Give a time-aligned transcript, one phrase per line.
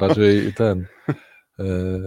[0.00, 0.86] raczej ten.
[1.58, 1.62] e,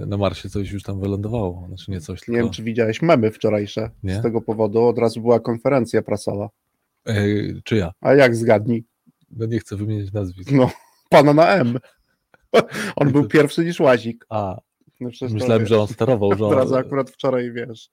[0.06, 1.66] Na Marsie coś już tam wylądowało.
[1.68, 2.42] Znaczy nie coś, Nie tylko.
[2.44, 4.16] wiem, czy widziałeś memy wczorajsze Nie?
[4.16, 4.84] z tego powodu.
[4.84, 6.50] Od razu była konferencja prasowa.
[7.08, 7.14] E,
[7.64, 7.92] Czy ja?
[8.02, 8.86] A jak zgadnij?
[9.32, 10.52] No nie chcę wymienić nazwisk.
[10.52, 10.72] No,
[11.10, 11.80] pana na M.
[12.96, 14.26] On był to- pierwszy niż Łazik.
[14.30, 14.58] A,
[15.02, 17.90] No myślałem, że on sterował, że Od razu on, akurat wczoraj, wiesz,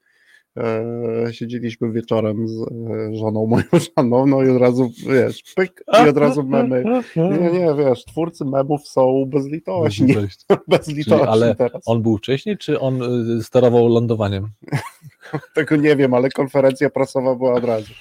[1.31, 3.65] siedzieliśmy wieczorem z e, żoną, moją
[3.97, 6.85] żoną, no i od razu, wiesz, pyk i od razu memy.
[7.17, 10.15] Nie, nie, wiesz, twórcy memów są bezlitośni,
[10.69, 11.83] bezlitośni ale teraz.
[11.87, 13.03] On był wcześniej, czy on
[13.39, 14.49] y, sterował lądowaniem?
[15.55, 17.93] Tego nie wiem, ale konferencja prasowa była od razu.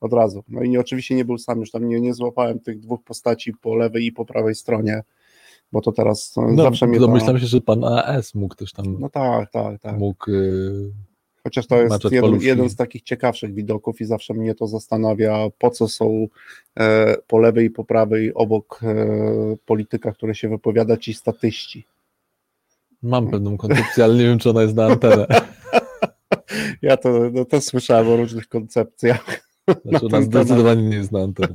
[0.00, 0.44] Od razu.
[0.48, 3.52] No i nie, oczywiście nie był sam, już tam nie, nie złapałem tych dwóch postaci
[3.52, 5.02] po lewej i po prawej stronie,
[5.72, 7.06] bo to teraz no, No, zawsze mnie to...
[7.06, 9.98] domyślam się, że pan AS mógł też tam, No tak, tak, tak.
[9.98, 10.30] mógł...
[10.30, 10.92] y,
[11.44, 15.70] Chociaż to jest jeden, jeden z takich ciekawszych widoków i zawsze mnie to zastanawia, po
[15.70, 16.26] co są
[16.78, 19.06] e, po lewej i po prawej obok e,
[19.66, 21.84] polityka, który się wypowiada, ci statyści.
[23.02, 25.26] Mam pewną koncepcję, ale nie wiem, czy ona jest na antenę.
[26.82, 29.48] Ja to, no, to słyszałem o różnych koncepcjach.
[29.84, 31.54] Znaczy ona zdecydowanie nie jest na antenę.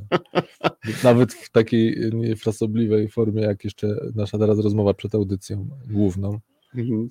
[1.03, 6.39] Nawet w takiej niefrasobliwej formie, jak jeszcze nasza teraz rozmowa przed audycją główną.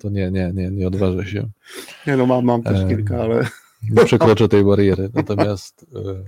[0.01, 1.49] To nie, nie, nie, nie odważę się.
[2.07, 2.89] Nie no, mam, mam też Em.
[2.89, 3.47] kilka, ale
[3.91, 5.09] Nie przekroczę tej bariery.
[5.13, 6.23] Natomiast e,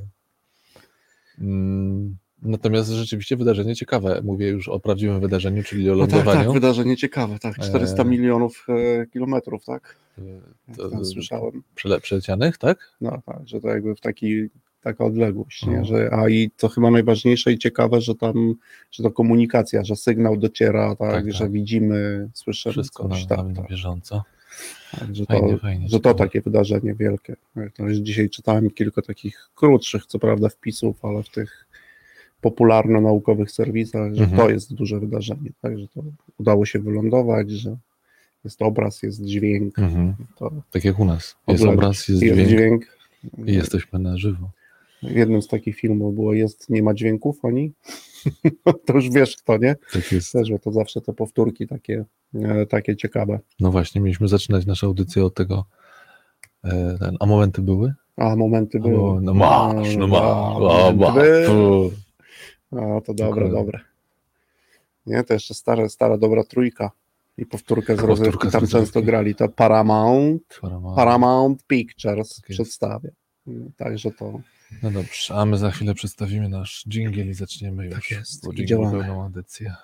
[1.44, 4.22] mm, natomiast rzeczywiście wydarzenie ciekawe.
[4.24, 6.54] Mówię już o prawdziwym wydarzeniu, czyli o no tak, tak, lądowaniu.
[6.54, 8.06] wydarzenie ciekawe, tak, 400 E.
[8.06, 11.64] milionów e, kilometrów, tak, E, to, słyszałem.
[11.76, 12.92] przele, przelecianych, tak?
[13.02, 14.50] No tak, że to jakby w taki,
[14.82, 15.78] taka odległość, nie?
[15.78, 15.86] No.
[15.86, 18.54] Że, a i to chyba najważniejsze i ciekawe, że tam,
[18.92, 21.34] że to komunikacja, że sygnał dociera, tak, Tak, tak.
[21.34, 24.24] że widzimy, słyszymy Wszystko coś, na, tak, na tak, bieżąco.
[25.00, 25.90] tak, że to, Fajnie, fajnie.
[25.90, 27.36] że to takie wydarzenie wielkie.
[27.78, 31.68] To już dzisiaj czytałem kilka takich krótszych, co prawda wpisów, ale w tych
[32.42, 34.42] popularno-naukowych serwisach, że Mhm.
[34.42, 36.04] to jest duże wydarzenie, tak, że to
[36.40, 37.78] udało się wylądować, że
[38.44, 40.14] jest obraz, jest dźwięk, Mhm.
[40.72, 41.36] Tak jak u nas.
[41.48, 42.86] Jest obraz, jest, jest dźwięk, dźwięk.
[43.50, 44.50] i jesteśmy na żywo.
[45.04, 47.74] W jednym z takich filmów było jest, nie ma dźwięków oni.
[48.86, 49.76] to już wiesz kto, nie?
[49.94, 50.32] Tak jest.
[50.32, 53.40] Też, że to zawsze te powtórki takie, e, takie ciekawe.
[53.60, 55.66] No właśnie, mieliśmy zaczynać naszą audycję od tego.
[56.64, 57.94] E, ten, a momenty były?
[58.18, 58.94] A momenty były.
[58.94, 60.22] No, no masz, no masz.
[60.22, 61.48] A, O, momenty
[62.72, 62.82] ma.
[62.82, 63.80] A, to dobre, dobre.
[65.06, 66.92] Nie, to jeszcze stara, stara dobra trójka.
[67.38, 68.86] I powtórkę z rozrywki z tam rozrywki.
[68.86, 69.36] często grali.
[69.36, 70.96] To Paramount, Paramount.
[70.96, 73.10] Paramount Pictures Tak przedstawia.
[73.78, 74.40] Także to
[74.84, 77.94] No dobrze, a my za chwilę przedstawimy nasz dżingiel i zaczniemy już.
[77.96, 78.92] Tak jest, Bo działamy.
[78.92, 79.76] pełną audycję.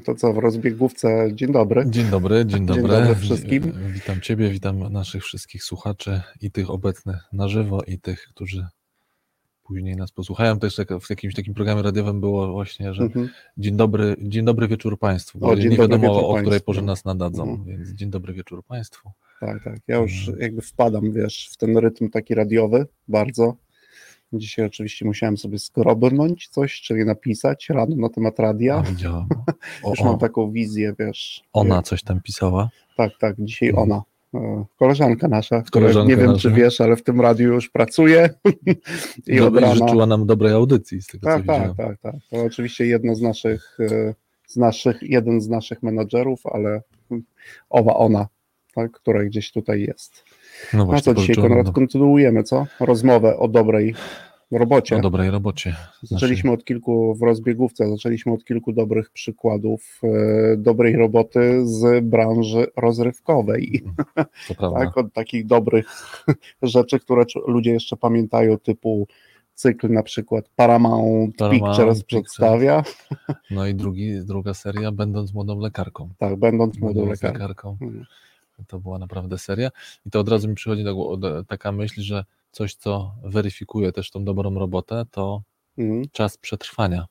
[0.00, 1.84] To co, w rozbiegówce, dzień dobry.
[1.88, 2.82] Dzień dobry, dzień dobry.
[2.82, 3.62] dobry wszystkim.
[3.62, 8.66] Wi- Witam Ciebie, witam naszych wszystkich słuchaczy i tych obecnych na żywo, i tych, którzy
[9.62, 10.58] później nas posłuchają.
[10.58, 13.28] Też tak w jakimś takim programie radiowym było właśnie, że Mhm.
[13.58, 17.04] dzień dobry, dzień dobry wieczór Państwu, bo O, nie dzień wiadomo o której porze nas
[17.04, 17.64] nadadzą, Mhm.
[17.78, 19.10] więc dzień dobry wieczór Państwu.
[19.40, 19.78] Tak, tak.
[19.88, 20.38] Ja już Mhm.
[20.42, 23.56] jakby wpadam, wiesz, w ten rytm taki radiowy bardzo.
[24.32, 28.82] Dzisiaj oczywiście musiałem sobie skrobnąć coś, czyli napisać rano na temat radia.
[28.82, 29.28] widziałam.
[29.82, 31.42] O, Już o, mam taką wizję, wiesz.
[31.52, 32.70] ona coś tam pisała.
[32.96, 33.90] Tak, tak, dzisiaj Mhm.
[33.90, 34.02] ona.
[34.34, 36.40] E, Koleżanka nasza, która Koleżanka nie wiem, nasza.
[36.40, 38.30] czy wiesz, ale w tym radiu już pracuje.
[39.26, 39.74] I od rana.
[39.74, 41.76] życzyła nam dobrej audycji z tego, co Tak, tak, widziałem.
[41.76, 42.14] tak, tak.
[42.30, 44.14] To oczywiście jedno z naszych, e,
[44.46, 46.82] z naszych, jeden z naszych menadżerów, ale
[47.70, 48.28] owa ona,
[48.74, 50.24] tak, która gdzieś tutaj jest.
[50.72, 52.66] No No właśnie, co dzisiaj, Konrad, kontynuujemy, co?
[52.80, 53.94] Rozmowę o dobrej
[54.50, 54.96] robocie.
[54.96, 55.76] o dobrej robocie.
[56.02, 62.66] Zaczęliśmy od kilku, w rozbiegówce, zaczęliśmy od kilku dobrych przykładów e, dobrej roboty z branży
[62.76, 63.82] rozrywkowej.
[64.48, 64.78] To prawda.
[64.84, 65.86] Tak, od takich dobrych
[66.62, 69.06] rzeczy, które ludzie jeszcze pamiętają, typu
[69.54, 72.04] cykl na przykład Paramount, Paramount Pictures Pictures.
[72.04, 72.82] przedstawia,
[73.50, 76.08] No i drugi, druga seria, będąc młodą lekarką.
[76.18, 77.38] tak, będąc młodą Będąc lekarką.
[77.42, 77.76] lekarką.
[78.68, 79.70] To była naprawdę seria.
[80.06, 81.18] I to od razu mi przychodzi do
[81.48, 85.42] taka myśl, że coś, co weryfikuje też tą dobrą robotę, to
[85.78, 87.06] Mhm, czas przetrwania.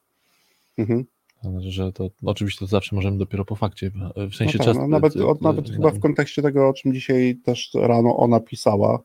[0.77, 1.05] mhm.
[1.43, 3.91] Znaczy, Że to oczywiście to zawsze możemy dopiero po fakcie.
[4.31, 4.73] W sensie no czas.
[4.77, 8.17] tak, no nawet, od, nawet y, chyba w kontekście tego, o czym dzisiaj też rano
[8.17, 8.99] ona pisała,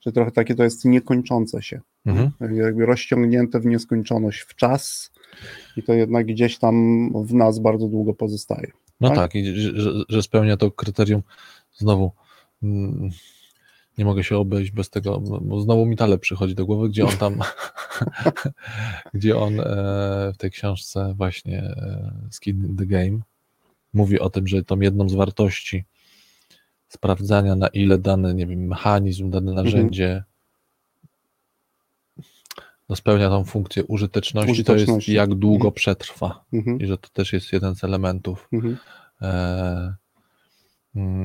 [0.00, 1.80] że trochę takie to jest niekończące się.
[2.06, 2.30] Mhm.
[2.56, 5.10] jakby rozciągnięte w nieskończoność w czas
[5.76, 6.74] i to jednak gdzieś tam
[7.26, 8.70] w nas bardzo długo pozostaje.
[9.00, 9.16] No Tak?
[9.16, 11.22] tak, i że- że spełnia to kryterium
[11.78, 12.12] znowu.
[12.62, 13.10] mm,
[13.98, 17.16] Nie mogę się obejść bez tego, bo znowu mi Taleb przychodzi do głowy, gdzie on
[17.16, 17.38] tam,
[19.14, 19.64] gdzie on e,
[20.34, 23.20] w tej książce właśnie e, Skin in the Game
[23.92, 25.84] mówi o tym, że tą jedną z wartości
[26.88, 30.24] sprawdzania, na ile dany, nie wiem, mechanizm, dane narzędzie
[32.88, 35.74] no, spełnia tą funkcję użyteczności, to jest jak długo Mhm.
[35.74, 36.44] przetrwa.
[36.52, 38.76] Mhm, I że to też jest jeden z elementów mhm.
[39.22, 39.94] e,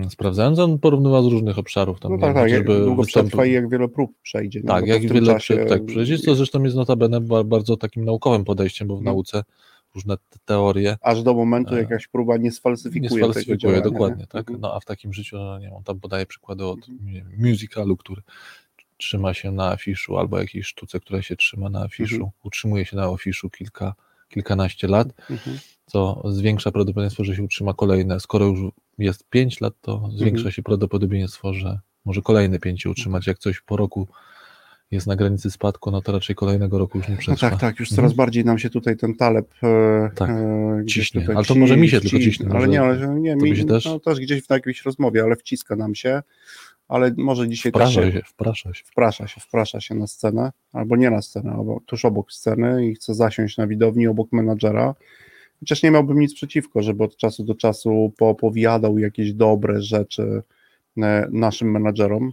[0.10, 2.00] sprawdzając, on porównywa z różnych obszarów.
[2.00, 4.60] Tam, No tak, tak, jak długo występ- przetrwa i jak wiele prób przejdzie.
[4.60, 4.68] nie?
[4.68, 6.20] Tak, to jak wiele czasie- tak, przejdzie.
[6.20, 9.16] To zresztą jest notabene ba- bardzo takim naukowym podejściem, bo w Mhm.
[9.16, 9.44] nauce
[9.96, 13.82] różne te- teorie Aż do momentu, E, jakaś próba nie sfalsyfikuje, nie tego sfalsyfikuje, działania.
[13.82, 14.28] dokładnie, nie?
[14.28, 14.42] tak?
[14.42, 14.60] Mhm.
[14.62, 17.26] No a w takim życiu, no, nie on tam podaje przykłady od Mhm.
[17.38, 18.22] musicalu, który
[18.98, 22.32] trzyma się na afiszu, albo jakiejś sztuce, która się trzyma na afiszu, Mhm.
[22.44, 23.94] utrzymuje się na afiszu kilka,
[24.30, 25.58] kilkanaście lat, Mhm.
[25.86, 28.20] co zwiększa prawdopodobieństwo, że się utrzyma kolejne.
[28.20, 28.60] Skoro już
[28.98, 30.52] jest 5 lat, to zwiększa Mhm.
[30.52, 33.28] się prawdopodobieństwo, że może kolejne 5 utrzymać.
[33.28, 34.08] Jak coś po roku
[34.92, 37.50] jest na granicy spadku, no to raczej kolejnego roku już nie No przetrwa.
[37.50, 37.96] tak, tak, już Mhm.
[37.96, 41.22] coraz bardziej nam się tutaj ten taleb e, Tak, e, ciśnie.
[41.22, 43.66] tutaj Ale to może mi się wci- tylko ciśnie, Ale nie, ale nie, mi, się
[43.66, 43.86] też?
[43.86, 46.22] No, też gdzieś w jakiejś rozmowie, ale wciska nam się,
[46.88, 48.84] ale może dzisiaj też Wprasza się, się, wprasza się.
[48.86, 52.96] wprasza się, wprasza się na scenę, albo nie na scenę, albo tuż obok sceny i
[52.96, 54.96] chce zasiąść na widowni obok menadżera.
[55.64, 60.44] Chociaż nie miałbym nic przeciwko, żeby od czasu do czasu poopowiadał jakieś dobre rzeczy
[60.98, 62.32] e, naszym menadżerom.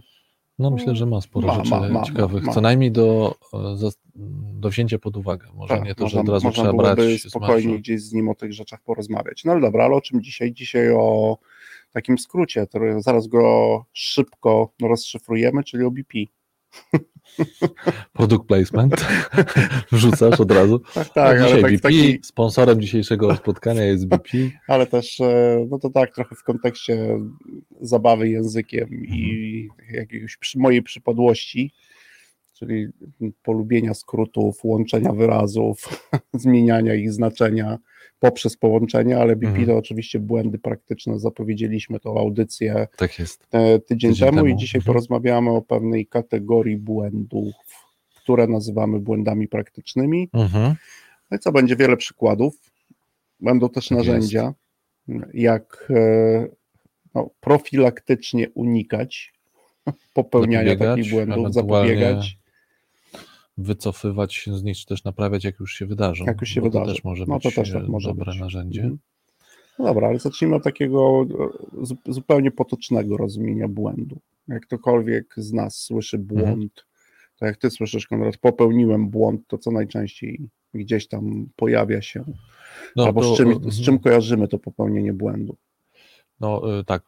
[0.59, 3.89] No myślę, że ma sporo Ma, rzeczy ma, ma, ciekawych, co najmniej do, e,
[4.53, 5.47] do wzięcia pod uwagę.
[5.53, 8.29] Może Tak, nie to, można, że od razu można trzeba brać spokojnie gdzieś z nim
[8.29, 9.43] o tych rzeczach porozmawiać.
[9.45, 10.53] No ale dobra, ale o czym dzisiaj?
[10.53, 11.37] Dzisiaj o
[11.91, 16.17] takim skrócie, który zaraz go szybko rozszyfrujemy, czyli o BP.
[18.13, 19.05] Product placement
[19.91, 20.79] wrzucasz od razu.
[20.93, 24.29] Tak, tak, dzisiaj tak, BP, taki, sponsorem dzisiejszego spotkania jest BP.
[24.67, 27.19] ale też, e, no to tak, trochę w kontekście
[27.81, 29.95] zabawy językiem i Mhm.
[29.95, 31.73] jakiejś przy, mojej przypadłości,
[32.53, 32.87] czyli
[33.43, 37.77] polubienia skrótów, łączenia wyrazów, zmieniania ich znaczenia
[38.21, 39.67] poprzez połączenia, ale BP Mhm.
[39.67, 43.47] to oczywiście błędy praktyczne, zapowiedzieliśmy tą audycję Tak jest.
[43.51, 44.93] e, tydzień, Tydzień temu, i temu, dzisiaj mhm.
[44.93, 47.53] porozmawiamy o pewnej kategorii błędów,
[48.15, 50.29] które nazywamy błędami praktycznymi.
[50.33, 50.75] Mhm.
[51.31, 52.71] No i co, będzie wiele przykładów.
[53.39, 54.53] Będą też Tak narzędzia,
[55.33, 56.47] jak e,
[57.15, 59.33] no, profilaktycznie unikać
[60.13, 62.37] popełniania Zapobiegać, takich błędów, zapobiegać.
[63.61, 66.25] Wycofywać się z nich, czy też naprawiać, jak już się wydarzą.
[66.25, 66.85] Jak już się bo wydarzy.
[66.85, 68.39] To też może No to być też tak e, może dobre być.
[68.41, 68.81] narzędzie.
[68.81, 68.99] Mhm.
[69.79, 71.25] No dobra, ale zacznijmy od takiego
[71.81, 74.19] e, zu- zupełnie potocznego rozumienia błędu.
[74.47, 76.39] Jak ktokolwiek z nas słyszy Mhm.
[76.45, 76.85] błąd,
[77.39, 80.39] to jak ty słyszysz, Konrad, popełniłem błąd, to co najczęściej
[80.73, 82.23] gdzieś tam pojawia się,
[82.95, 83.71] No, albo to, z, czym, mhm.
[83.71, 85.55] z czym kojarzymy to popełnienie błędu.
[86.39, 87.03] No tak,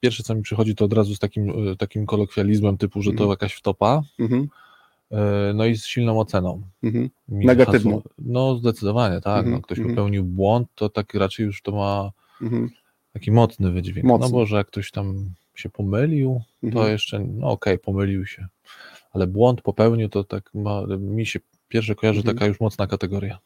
[0.00, 3.30] pierwsze co mi przychodzi to od razu z takim, takim kolokwializmem typu, że to Mhm.
[3.30, 4.48] jakaś wtopa, Mhm,
[5.54, 6.62] no i z silną oceną.
[6.82, 7.10] mhm.
[7.28, 8.02] Negatywną.
[8.18, 9.38] No zdecydowanie, tak.
[9.38, 9.94] Mhm, No, ktoś mhm.
[9.96, 12.10] popełnił błąd, to tak raczej już to ma
[12.42, 12.70] Mhm,
[13.12, 14.06] taki mocny wydźwięk.
[14.06, 14.26] Mocny.
[14.26, 16.92] No bo że jak ktoś tam się pomylił, to mhm.
[16.92, 18.46] jeszcze, no okej, pomylił się.
[19.12, 22.36] Ale błąd popełnił, to tak ma, mi się pierwsze kojarzy Mhm.
[22.36, 23.38] taka już mocna kategoria.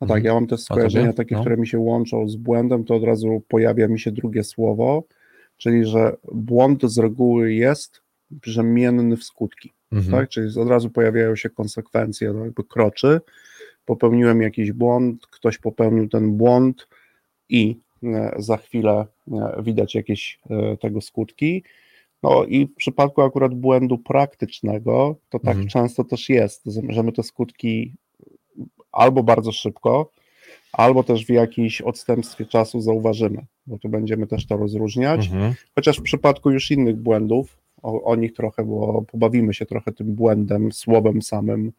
[0.00, 1.40] No tak, ja mam też skojarzenia takie, No.
[1.40, 5.04] które mi się łączą z błędem, to od razu pojawia mi się drugie słowo,
[5.56, 10.12] czyli że błąd z reguły jest brzemienny w skutki, Mhm.
[10.12, 10.28] tak?
[10.28, 13.20] Czyli od razu pojawiają się konsekwencje, no jakby kroczy.
[13.84, 16.88] Popełniłem jakiś błąd, ktoś popełnił ten błąd
[17.48, 21.62] i e, za chwilę e, widać jakieś e, tego skutki.
[22.22, 25.68] No i w przypadku akurat błędu praktycznego, to tak Mhm.
[25.68, 27.92] często też jest, że my te skutki
[28.92, 30.10] albo bardzo szybko,
[30.72, 35.26] albo też w jakimś odstępstwie czasu zauważymy, bo tu będziemy też to rozróżniać.
[35.26, 35.54] Mhm.
[35.74, 40.14] Chociaż w przypadku już innych błędów, o, o nich trochę, bo pobawimy się trochę tym
[40.14, 41.72] błędem, słowem samym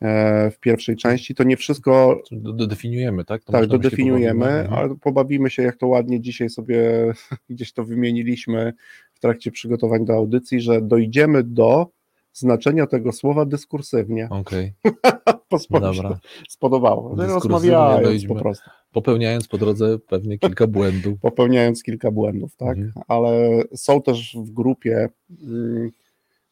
[0.00, 3.44] e, w pierwszej części, to nie wszystko Do- Dodefiniujemy, tak?
[3.44, 4.76] To tak, dodefiniujemy, pobawimy.
[4.76, 7.12] Ale pobawimy się, jak to ładnie dzisiaj sobie
[7.50, 8.72] gdzieś to wymieniliśmy
[9.12, 11.90] w trakcie przygotowań do audycji, że dojdziemy do
[12.34, 14.28] znaczenia tego słowa dyskursywnie.
[14.30, 14.72] Okej,
[15.64, 16.18] spo- dobra.
[16.48, 17.14] spodobało.
[17.16, 21.20] No, Rozmawiając po prostu, Popełniając po drodze pewnie kilka błędów.
[21.20, 22.76] popełniając kilka błędów, tak?
[22.78, 23.04] Mhm.
[23.08, 25.08] Ale są też w grupie
[25.42, 25.90] mm,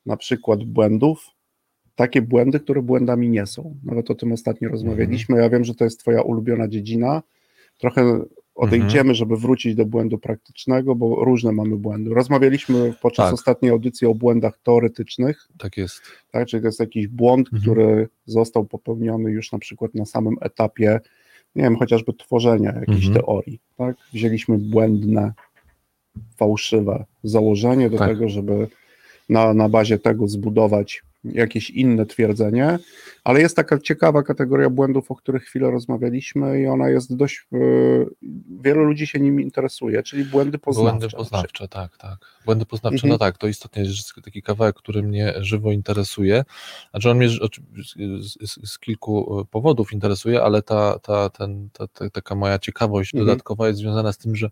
[0.06, 1.26] na przykład błędów,
[1.94, 3.74] takie błędy, które błędami nie są.
[3.84, 5.38] Nawet o tym ostatnio rozmawialiśmy.
[5.38, 7.22] Ja wiem, że to jest Twoja ulubiona dziedzina.
[7.78, 8.22] Trochę
[8.54, 9.14] odejdziemy, Mhm.
[9.14, 12.14] żeby wrócić do błędu praktycznego, bo różne mamy błędy.
[12.14, 13.34] Rozmawialiśmy podczas Tak.
[13.34, 16.00] ostatniej audycji o błędach teoretycznych, Tak jest.
[16.30, 16.48] tak?
[16.48, 17.62] czyli to jest jakiś błąd, Mhm.
[17.62, 21.00] który został popełniony już na przykład na samym etapie,
[21.56, 23.14] nie wiem, chociażby tworzenia jakiejś Mhm.
[23.14, 23.60] teorii.
[23.76, 23.96] Tak?
[24.12, 25.32] Wzięliśmy błędne,
[26.36, 28.08] fałszywe założenie do Tak.
[28.08, 28.68] tego, żeby
[29.28, 32.78] na, na bazie tego zbudować jakieś inne twierdzenie,
[33.24, 37.56] ale jest taka ciekawa kategoria błędów, o których chwilę rozmawialiśmy i ona jest dość, e,
[38.62, 40.98] wielu ludzi się nim interesuje, czyli błędy poznawcze.
[40.98, 42.18] Błędy poznawcze, tak, tak.
[42.44, 43.10] Błędy poznawcze, Mhm.
[43.10, 46.44] no tak, to istotnie jest taki kawałek, który mnie żywo interesuje.
[46.90, 51.68] Znaczy on mnie z, z, z, z kilku e, powodów interesuje, ale ta, ta, ten,
[51.72, 53.26] ta, ta, taka moja ciekawość Mhm.
[53.26, 54.50] dodatkowa jest związana z tym, że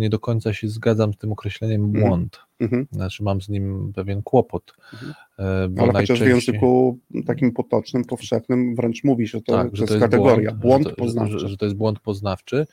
[0.00, 2.04] nie do końca się zgadzam z tym określeniem Mhm.
[2.06, 2.38] błąd.
[2.60, 2.86] Mhm.
[2.92, 4.74] Znaczy mam z nim pewien kłopot.
[4.92, 5.12] Mhm.
[5.38, 9.52] e, Bo Ale chociaż w najczęściej- języku takim potocznym, powszechnym wręcz mówi się, że to,
[9.52, 11.32] tak, że jest to jest kategoria, błąd, błąd, że to, poznawczy.
[11.32, 12.66] Że, że, że to jest błąd poznawczy.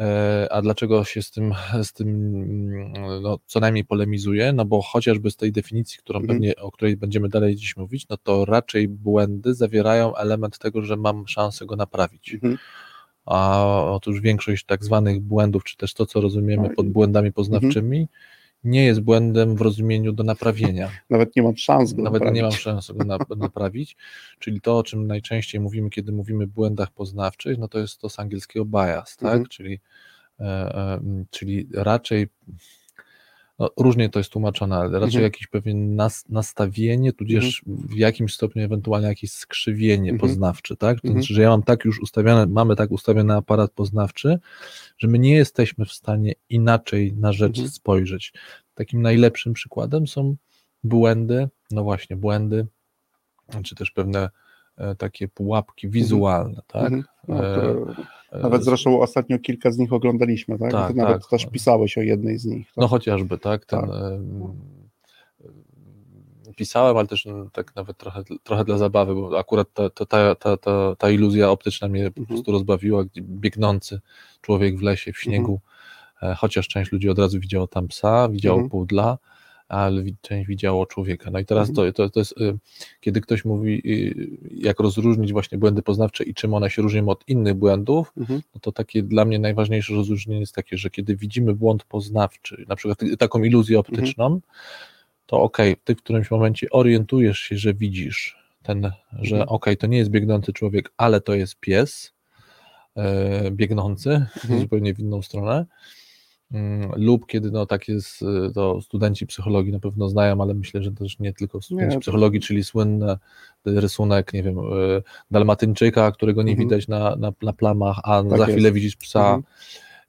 [0.00, 1.52] E, A dlaczego się z tym,
[1.82, 4.52] z tym mm, no, co najmniej polemizuje?
[4.52, 6.38] No bo chociażby z tej definicji, którą Mhm.
[6.38, 10.96] pewnie, o której będziemy dalej dziś mówić, no to raczej błędy zawierają element tego, że
[10.96, 12.34] mam szansę go naprawić.
[12.34, 12.58] Mhm.
[13.26, 18.08] A otóż większość tak zwanych błędów, czy też to, co rozumiemy pod błędami poznawczymi,
[18.64, 20.90] nie jest błędem w rozumieniu do naprawienia.
[21.10, 22.60] Nawet nie mam szans go Nawet nie mam naprawić.
[22.60, 23.96] szans go na, naprawić.
[24.38, 28.08] Czyli to, o czym najczęściej mówimy, kiedy mówimy o błędach poznawczych, no to jest to
[28.08, 29.32] z angielskiego bias, tak?
[29.32, 29.46] Mhm.
[29.46, 29.80] Czyli,
[30.40, 31.00] e, e,
[31.30, 32.26] czyli raczej
[33.60, 35.24] no, różnie to jest tłumaczone, ale raczej Mhm.
[35.24, 40.18] jakieś pewien nas, nastawienie, tudzież w jakimś stopniu ewentualnie jakieś skrzywienie Mhm.
[40.18, 41.00] poznawcze, tak?
[41.00, 41.22] To Mhm.
[41.22, 44.38] znaczy, że ja mam tak już ustawione, mamy tak ustawiony aparat poznawczy,
[44.98, 47.68] że my nie jesteśmy w stanie inaczej na rzecz Mhm.
[47.68, 48.32] spojrzeć.
[48.74, 50.36] Takim najlepszym przykładem są
[50.84, 52.66] błędy, no właśnie, błędy,
[53.64, 54.30] czy też pewne
[54.76, 56.82] e, takie pułapki wizualne, tak?
[56.92, 57.04] Mhm.
[57.28, 57.94] No, które, e,
[58.32, 60.70] nawet zresztą ostatnio kilka z nich oglądaliśmy, tak?
[60.72, 61.30] Tak, nawet tak.
[61.30, 62.66] też pisałeś o jednej z nich.
[62.66, 62.76] Tak?
[62.76, 63.90] No chociażby, tak, ten Tak.
[63.90, 64.42] em,
[65.44, 70.06] em, pisałem, ale też mm, tak nawet trochę, trochę dla zabawy, bo akurat ta, ta,
[70.34, 72.26] ta, ta, ta, iluzja optyczna mnie po Mhm.
[72.26, 74.00] prostu rozbawiła, biegnący
[74.40, 75.60] człowiek w lesie, w śniegu,
[76.22, 78.70] e, chociaż część ludzi od razu widziało tam psa, widziało Mhm.
[78.70, 79.18] pudla,
[79.70, 81.30] ale wi- część widziało człowieka.
[81.30, 81.92] No i teraz Mhm.
[81.92, 82.58] to, to, to jest, y,
[83.00, 87.28] kiedy ktoś mówi, y, jak rozróżnić właśnie błędy poznawcze i czym one się różnią od
[87.28, 88.40] innych błędów, Mhm.
[88.54, 92.76] no to takie dla mnie najważniejsze rozróżnienie jest takie, że kiedy widzimy błąd poznawczy, na
[92.76, 94.40] przykład taką iluzję optyczną,
[95.26, 99.48] to okej, ty w którymś momencie orientujesz się, że widzisz ten, że Mhm.
[99.48, 102.12] okej, to nie jest biegnący człowiek, ale to jest pies
[102.96, 104.60] e, biegnący Mhm.
[104.60, 105.66] zupełnie w inną stronę.
[106.52, 110.82] Mm, Lub kiedy no tak jest, y, to studenci psychologii na pewno znają, ale myślę,
[110.82, 113.16] że też nie tylko studenci to- psychologii, czyli słynny
[113.66, 116.68] rysunek, nie wiem, y, dalmatyńczyka, którego nie Mhm.
[116.68, 118.50] widać na, na, na plamach, a Tak za jest.
[118.52, 119.20] chwilę widzisz psa.
[119.20, 119.42] Mhm.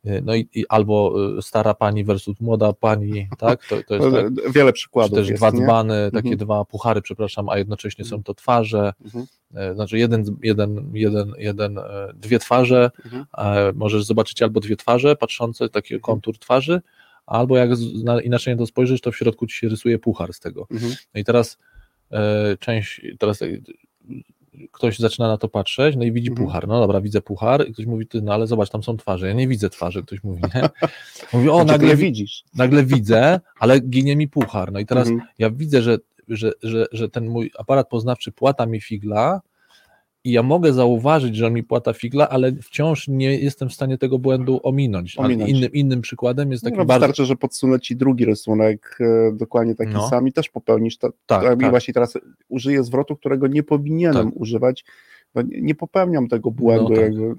[0.06, 3.66] Y, No i, i albo y, stara pani versus młoda pani, tak?
[3.68, 4.52] To, to jest tak.
[4.54, 5.58] Wiele Czy przykładów też jest, dwa nie?
[5.58, 6.38] dzbany, takie Mhm.
[6.38, 8.94] dwa puchary, przepraszam, a jednocześnie są to twarze.
[9.06, 9.26] Mhm.
[9.56, 11.80] E, Znaczy jeden, jeden, jeden, jeden,
[12.14, 13.26] dwie twarze, Mhm.
[13.38, 16.02] e, możesz zobaczyć albo dwie twarze patrzące, taki Mhm.
[16.02, 16.82] kontur twarzy,
[17.26, 17.70] albo jak
[18.24, 20.68] inaczej na to spojrzysz, to w środku ci się rysuje puchar z tego.
[20.72, 20.92] Mhm.
[21.14, 21.58] No i teraz
[22.12, 23.48] e, część, teraz e,
[24.72, 26.48] ktoś zaczyna na to patrzeć, no i widzi Mhm.
[26.48, 26.68] puchar.
[26.68, 29.28] No dobra, widzę puchar i ktoś mówi, ty, no ale zobacz, tam są twarze.
[29.28, 30.62] Ja nie widzę twarzy, ktoś mówi, nie?
[31.34, 32.44] Mówi, o, Znaczy, nagle, widzisz.
[32.56, 34.72] nagle widzę, ale ginie mi puchar.
[34.72, 35.30] No i teraz Mhm.
[35.40, 39.42] ja widzę, że, że, że, że ten mój aparat poznawczy płata mi figla
[40.24, 43.98] i ja mogę zauważyć, że on mi płata figla, ale wciąż nie jestem w stanie
[43.98, 45.18] tego błędu ominąć.
[45.18, 45.52] Ominąć.
[45.52, 47.08] innym, innym przykładem jest taki No, bardzo...
[47.08, 50.10] wystarczy, że podsunę ci drugi rysunek, e, dokładnie taki No.
[50.10, 51.10] sam i też popełnisz to.
[51.26, 51.70] Tak, tak, tak.
[51.70, 52.18] właśnie teraz
[52.50, 54.42] użyję zwrotu, którego nie powinienem Tak.
[54.42, 54.86] używać,
[55.36, 56.90] bo nie, nie popełniam tego błędu.
[56.90, 57.04] No tak.
[57.04, 57.36] jakby.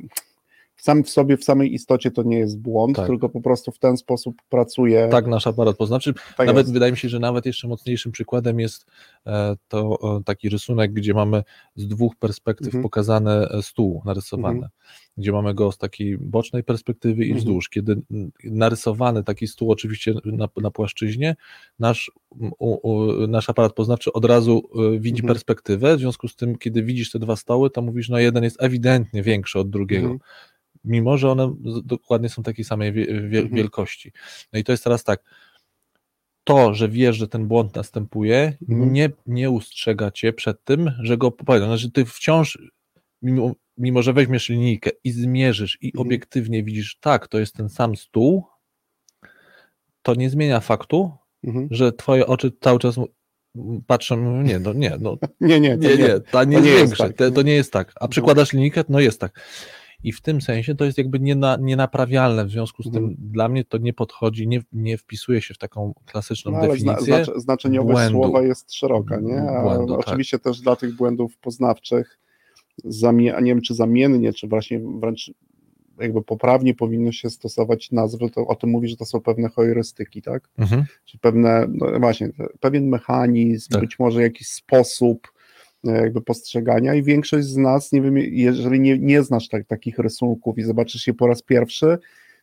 [0.82, 3.06] Sam w sobie, w samej istocie to nie jest błąd, Tak.
[3.06, 5.08] tylko po prostu w ten sposób pracuję.
[5.10, 6.14] Tak, nasz aparat poznawczy.
[6.36, 6.72] Tak Nawet jest.
[6.72, 8.86] wydaje mi się, że nawet jeszcze mocniejszym przykładem jest
[9.26, 11.42] e, to taki rysunek, gdzie mamy
[11.76, 12.82] z dwóch perspektyw Mhm.
[12.82, 14.68] pokazane e, stół narysowany,
[15.16, 17.38] gdzie mamy go z takiej bocznej perspektywy i Mhm.
[17.38, 17.68] wzdłuż.
[17.68, 21.36] Kiedy mm, narysowany taki stół oczywiście na, na płaszczyźnie,
[21.78, 22.10] nasz,
[22.58, 24.62] u, u, nasz aparat poznawczy od razu
[24.94, 25.34] e, widzi Mhm.
[25.34, 28.62] perspektywę, w związku z tym, kiedy widzisz te dwa stoły, to mówisz, no jeden jest
[28.62, 30.16] ewidentnie większy od drugiego.
[30.84, 33.48] Mimo, że one dokładnie są takiej samej Mhm.
[33.48, 34.12] wielkości.
[34.52, 35.22] No i to jest teraz tak,
[36.44, 38.92] to, że wiesz, że ten błąd następuje, Mhm.
[38.92, 41.66] nie, nie ustrzega cię przed tym, że go popełnią.
[41.66, 42.58] Znaczy ty wciąż,
[43.22, 46.06] mimo, mimo że weźmiesz linijkę i zmierzysz i Mhm.
[46.06, 48.44] obiektywnie widzisz, tak, to jest ten sam stół,
[50.02, 51.12] to nie zmienia faktu,
[51.44, 51.68] Mhm.
[51.70, 52.96] że twoje oczy cały czas
[53.86, 56.70] patrzą, nie, no nie, no Nie, nie, to nie, nie, to nie to jest nie
[56.80, 57.32] jest tak, to, nie?
[57.34, 57.92] to nie jest tak.
[58.00, 59.40] A przykładasz linijkę, no jest tak.
[60.04, 63.16] I w tym sensie to jest jakby niena, nienaprawialne, w związku z tym Mhm.
[63.30, 66.92] dla mnie to nie podchodzi, nie, nie wpisuje się w taką klasyczną No, ale zna,
[66.92, 67.24] definicję.
[67.24, 68.18] znaczy, znaczeniowość błędu.
[68.22, 69.42] słowa jest szeroka, nie?
[69.42, 70.08] A Błędu, tak.
[70.08, 72.18] oczywiście też dla tych błędów poznawczych,
[72.84, 75.30] zamie, nie wiem czy zamiennie, czy właśnie wręcz
[76.00, 80.22] jakby poprawnie powinno się stosować nazwy, to o tym mówi, że to są pewne heurystyki,
[80.22, 80.48] tak?
[80.58, 80.84] Mhm.
[81.04, 82.30] Czy pewne, no właśnie,
[82.60, 83.80] pewien mechanizm, Tak.
[83.80, 85.31] być może jakiś sposób
[85.84, 90.58] jakby postrzegania i większość z nas, nie wiem, jeżeli nie, nie znasz tak, takich rysunków
[90.58, 91.98] i zobaczysz je po raz pierwszy,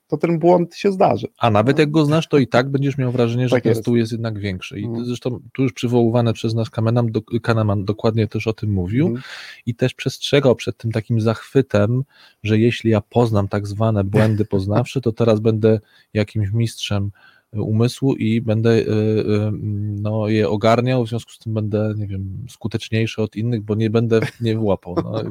[0.08, 1.28] to ten błąd się zdarzy.
[1.38, 3.82] A nawet jak go znasz, to i tak będziesz miał wrażenie, że Tak ten jest.
[3.82, 4.80] stół jest jednak większy.
[4.80, 5.06] I Mhm.
[5.06, 9.24] zresztą tu już przywoływany przez nas Kahneman, do, Kahneman dokładnie też o tym mówił Mhm.
[9.66, 12.04] i też przestrzegał przed tym takim zachwytem,
[12.44, 15.80] że jeśli ja poznam tak zwane błędy poznawcze, to teraz będę
[16.14, 17.12] jakimś mistrzem
[17.54, 19.52] umysłu i będę y, y,
[20.02, 23.90] no, je ogarniał, w związku z tym będę, nie wiem, skuteczniejszy od innych, bo nie
[23.90, 24.96] będę nie łapał.
[25.04, 25.24] No,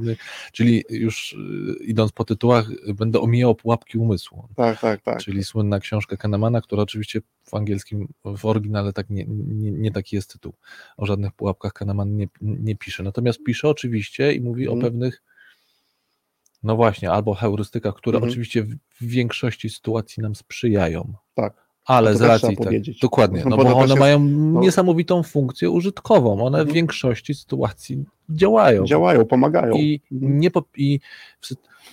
[0.52, 1.32] czyli już
[1.80, 4.48] y, idąc po tytułach, będę omijał pułapki umysłu.
[4.56, 5.18] Tak, tak, tak.
[5.18, 10.16] Czyli słynna książka Kahnemana, która oczywiście w angielskim, w oryginale tak nie, nie, nie taki
[10.16, 10.52] jest tytuł.
[10.96, 13.02] O żadnych pułapkach Kahneman nie, nie pisze.
[13.02, 14.78] Natomiast pisze oczywiście i mówi Mhm.
[14.78, 15.22] o pewnych,
[16.62, 18.30] no właśnie, albo heurystykach, które Mhm.
[18.30, 21.14] oczywiście w większości sytuacji nam sprzyjają.
[21.34, 21.67] Tak.
[21.88, 26.32] Ale To z racji tak, dokładnie, No no bo one mają no- niesamowitą funkcję użytkową.
[26.44, 26.74] One w Mhm.
[26.74, 28.84] większości sytuacji działają.
[28.84, 29.74] Działają, pomagają.
[29.74, 30.40] I, Mhm.
[30.40, 31.00] nie po, i,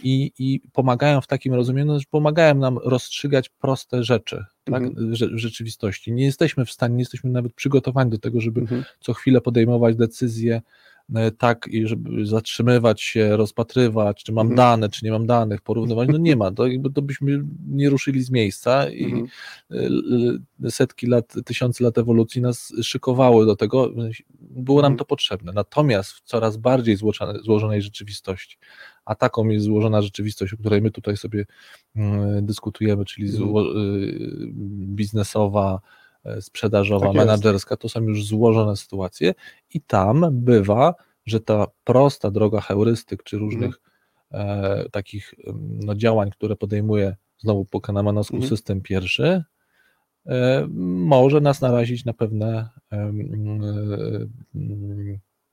[0.04, 5.10] i, I pomagają w takim rozumieniu, że pomagają nam rozstrzygać proste rzeczy tak, Mhm.
[5.10, 6.12] w, rze- w rzeczywistości.
[6.12, 8.84] Nie jesteśmy w stanie, nie jesteśmy nawet przygotowani do tego, żeby Mhm.
[9.00, 10.62] co chwilę podejmować decyzje
[11.38, 14.58] tak, i żeby zatrzymywać się, rozpatrywać, czy mam Mhm.
[14.58, 16.10] dane, czy nie mam danych, porównywać.
[16.12, 19.28] No nie ma, to, jakby to byśmy nie ruszyli z miejsca i Mhm.
[19.72, 23.92] l- setki lat, tysiące lat ewolucji nas szykowały do tego,
[24.42, 24.98] było nam Mhm.
[24.98, 25.52] to potrzebne.
[25.56, 28.58] Natomiast w coraz bardziej złożone- złożonej rzeczywistości,
[29.06, 31.46] a taką jest złożona rzeczywistość, o której my tutaj sobie
[31.96, 33.56] mm, dyskutujemy, czyli Mhm.
[33.58, 34.48] y,
[34.96, 36.05] biznesowa, e,
[36.42, 39.34] sprzedażowa, Tak menedżerska, to są już złożone sytuacje
[39.74, 40.94] i tam bywa,
[41.26, 43.82] że ta prosta droga heurystyk, czy różnych
[44.32, 48.50] e, takich no, działań, które podejmuje znowu po Kahnemanowsku Mhm.
[48.50, 49.44] system pierwszy,
[50.26, 50.68] e,
[51.08, 53.14] może nas narazić na pewne e,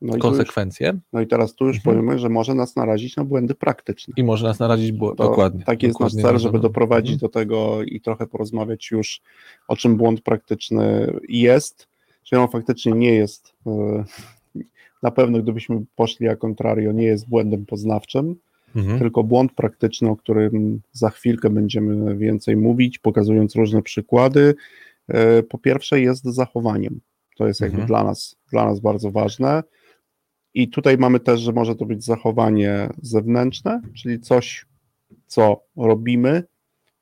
[0.03, 1.97] No, i tu już, konsekwencje no i teraz tu już Mhm.
[1.97, 4.15] powiemy, że może nas narazić na błędy praktyczne.
[4.17, 5.65] i może nas narazić było, To dokładnie.
[5.65, 7.19] Taki jest nasz cel, żeby doprowadzić Mhm.
[7.21, 9.21] do tego i trochę porozmawiać już
[9.69, 11.89] o czym błąd praktyczny jest,
[12.23, 13.53] czy on faktycznie nie jest.
[13.67, 14.05] e,
[15.03, 18.37] Na pewno, gdybyśmy poszli a contrario, nie jest błędem poznawczym,
[18.77, 18.99] Mhm.
[18.99, 24.55] tylko błąd praktyczny, o którym za chwilkę będziemy więcej mówić, pokazując różne przykłady.
[25.09, 27.01] E, Po pierwsze, jest zachowaniem.
[27.37, 27.87] To jest jakby Mhm.
[27.89, 29.63] dla nas, dla nas bardzo ważne.
[30.55, 34.67] I tutaj mamy też, że może to być zachowanie zewnętrzne, czyli coś,
[35.27, 36.45] co robimy,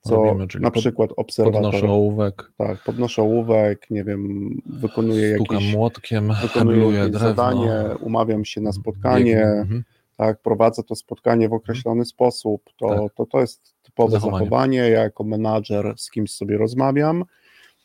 [0.01, 5.57] co Robimy, na pod- przykład obserwator Podnoszę ołówek, tak, podnoszę ołówek, nie wiem, wykonuję stukam
[5.57, 9.85] jakieś, młotkiem, wykonuję jakieś zadanie, umawiam się na spotkanie, biegnę, mhm.
[10.17, 13.15] tak, prowadzę to spotkanie w określony sposób, to, Tak.
[13.15, 14.45] to, to jest typowe Zachowanie.
[14.45, 14.79] zachowanie.
[14.79, 17.25] Ja jako menadżer z kimś sobie rozmawiam,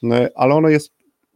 [0.03, 0.93] no, ale ono jest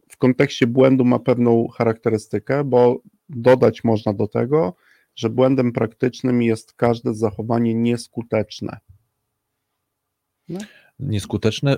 [0.08, 3.00] w kontekście błędu ma pewną charakterystykę, bo
[3.36, 4.74] dodać można do tego,
[5.16, 8.78] że błędem praktycznym jest każde zachowanie nieskuteczne.
[11.00, 11.76] Nieskuteczne,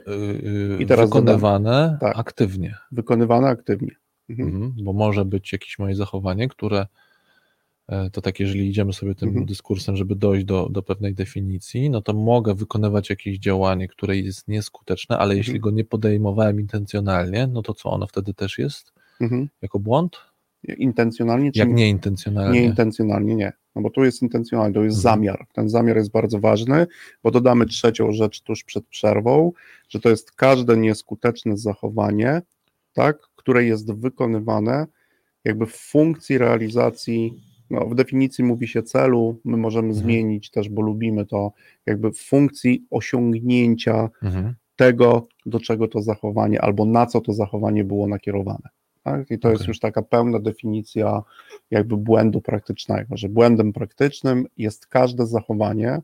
[0.78, 2.18] yy, wykonywane Tak.
[2.18, 2.76] aktywnie.
[2.92, 3.90] Wykonywane aktywnie.
[4.28, 4.48] Mhm.
[4.48, 6.86] Mhm, bo może być jakieś moje zachowanie, które
[7.88, 9.46] e, to tak, jeżeli idziemy sobie tym Mhm.
[9.46, 14.48] dyskursem, żeby dojść do, do pewnej definicji, no to mogę wykonywać jakieś działanie, które jest
[14.48, 15.62] nieskuteczne, ale jeśli Mhm.
[15.62, 19.48] go nie podejmowałem intencjonalnie, no to co ono wtedy też jest Mhm.
[19.62, 20.16] jako błąd?
[20.68, 22.60] Intencjonalnie czy Jak nieintencjonalnie?
[22.60, 23.52] Nieintencjonalnie nie.
[23.76, 25.14] No bo tu jest intencjonalnie, to jest Mhm.
[25.20, 25.46] zamiar.
[25.52, 26.86] Ten zamiar jest bardzo ważny,
[27.22, 29.52] bo dodamy trzecią rzecz tuż przed przerwą,
[29.88, 32.42] że to jest każde nieskuteczne zachowanie,
[32.92, 34.86] tak, które jest wykonywane
[35.44, 40.04] jakby w funkcji realizacji, no w definicji mówi się celu, my możemy Mhm.
[40.04, 41.52] zmienić też, bo lubimy to,
[41.86, 44.54] jakby w funkcji osiągnięcia Mhm.
[44.76, 48.68] tego, do czego to zachowanie, albo na co to zachowanie było nakierowane.
[49.02, 49.30] Tak?
[49.30, 49.70] I to jest Okej.
[49.70, 51.22] już taka pełna definicja
[51.70, 55.98] jakby błędu praktycznego, że błędem praktycznym jest każde zachowanie,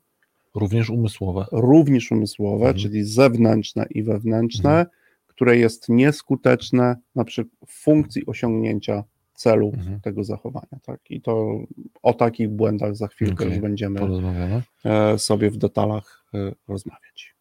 [0.55, 1.47] Również umysłowe.
[1.53, 2.77] również umysłowe, Mhm.
[2.83, 4.87] czyli zewnętrzne i wewnętrzne, Mhm.
[5.27, 10.01] które jest nieskuteczne na przykład w funkcji osiągnięcia celu Mhm.
[10.01, 10.79] tego zachowania.
[10.83, 11.01] Tak?
[11.11, 11.59] I to
[12.03, 14.01] o takich błędach za chwilkę Okej, już będziemy
[14.85, 17.35] e, sobie w detalach e, rozmawiać.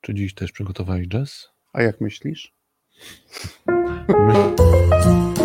[0.00, 1.48] Czy dziś też przygotowałeś jazz?
[1.72, 2.52] A jak myślisz?
[3.66, 5.36] My...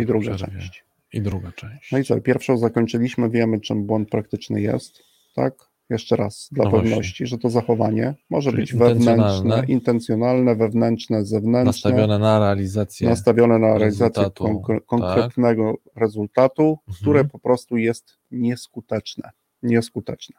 [0.00, 0.58] I druga przerwie.
[0.60, 0.84] część.
[1.12, 1.92] I druga część.
[1.92, 5.02] No i co, pierwszą zakończyliśmy, wiemy czym błąd praktyczny jest,
[5.34, 5.54] tak?
[5.90, 10.54] Jeszcze raz, dla No pewności, że to zachowanie może Czyli być wewnętrzne, intencjonalne.
[10.56, 13.08] wewnętrzne, zewnętrzne, Nastawione na realizację.
[13.08, 14.32] nastawione na realizację tak.
[14.32, 16.96] konkre- konkretnego rezultatu, Mhm.
[17.02, 19.30] które po prostu jest nieskuteczne.
[19.62, 20.36] Nieskuteczne.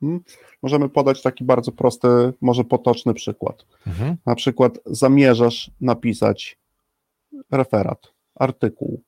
[0.00, 0.20] Hmm?
[0.62, 2.08] Możemy podać taki bardzo prosty,
[2.40, 3.66] może potoczny przykład.
[3.86, 4.16] Mhm.
[4.26, 6.58] Na przykład zamierzasz napisać
[7.50, 9.02] referat, artykuł.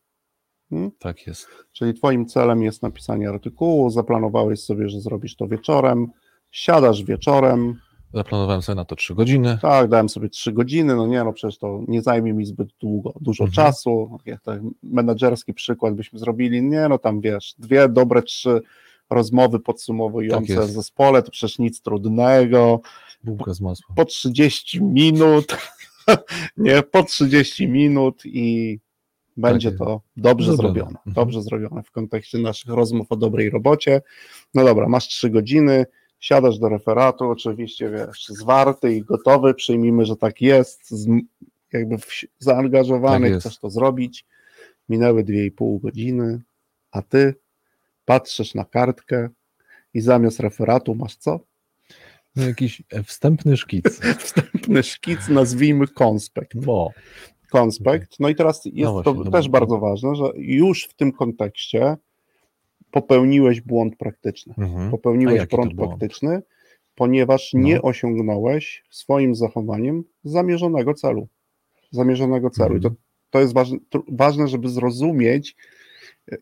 [0.71, 0.91] Hmm?
[0.99, 1.49] Tak jest.
[1.73, 6.07] Czyli Twoim celem jest napisanie artykułu, zaplanowałeś sobie, że zrobisz to wieczorem,
[6.51, 7.81] siadasz wieczorem,
[8.15, 9.59] Zaplanowałem sobie na to 3 godziny.
[9.63, 13.13] tak, dałem sobie trzy godziny, no nie, no przecież to nie zajmie mi zbyt długo,
[13.21, 13.55] dużo Mhm.
[13.67, 18.61] czasu, jak ten menedżerski przykład byśmy zrobili, nie, no tam wiesz, dwie dobre, trzy
[19.11, 22.81] rozmowy podsumowujące Tak w zespole, to przecież nic trudnego,
[23.25, 23.95] Bułka z masłem.
[23.97, 25.57] po 30 minut,
[26.57, 28.79] nie, po 30 minut i
[29.39, 30.73] będzie Tak to dobrze Zrobione.
[30.75, 30.99] zrobione.
[30.99, 31.15] Mhm.
[31.15, 34.03] Dobrze zrobione w kontekście naszych rozmów o dobrej robocie.
[34.55, 35.87] No dobra, masz 3 godziny,
[36.21, 40.95] siadasz do referatu, oczywiście wiesz, zwarty i gotowy, przyjmijmy, że tak jest,
[41.73, 41.97] jakby
[42.39, 43.47] zaangażowany, Tak jest.
[43.47, 44.27] chcesz to zrobić.
[44.89, 46.41] Minęły 2,5 godziny,
[46.91, 47.35] a ty
[48.05, 49.29] patrzysz na kartkę
[49.95, 51.41] i zamiast referatu masz co?
[52.37, 53.85] No, jakiś e, wstępny szkic.
[54.25, 56.57] Wstępny szkic, nazwijmy konspekt.
[56.57, 56.91] Bo.
[57.51, 58.21] Konspekt.
[58.21, 61.97] No i teraz jest właśnie, to no też bardzo ważne, że już w tym kontekście
[62.91, 64.55] popełniłeś błąd praktyczny.
[64.59, 64.91] Mhm.
[64.91, 66.43] Popełniłeś to błąd praktyczny,
[66.95, 67.61] ponieważ No.
[67.61, 71.29] nie osiągnąłeś swoim zachowaniem zamierzonego celu.
[71.91, 72.77] Zamierzonego celu.
[72.77, 73.03] I to, Mhm.
[73.31, 75.57] to jest ważne, tr- ważne, żeby zrozumieć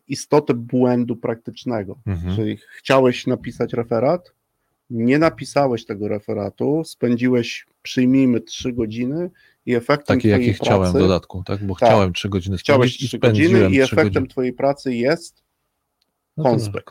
[0.07, 1.97] istotę błędu praktycznego.
[2.07, 2.35] Mhm.
[2.35, 4.31] Czyli chciałeś napisać referat,
[4.89, 9.29] nie napisałeś tego referatu, spędziłeś, przyjmijmy, trzy godziny
[9.67, 11.63] i efektem Takie, jakie chciałem w pracy, dodatku, tak?
[11.67, 11.89] Bo Tak.
[11.89, 14.27] chciałem 3 godziny spędzić i 3 godziny spędziłem i 3 efektem godziny.
[14.27, 15.43] twojej pracy jest
[16.37, 16.89] No to konspekt.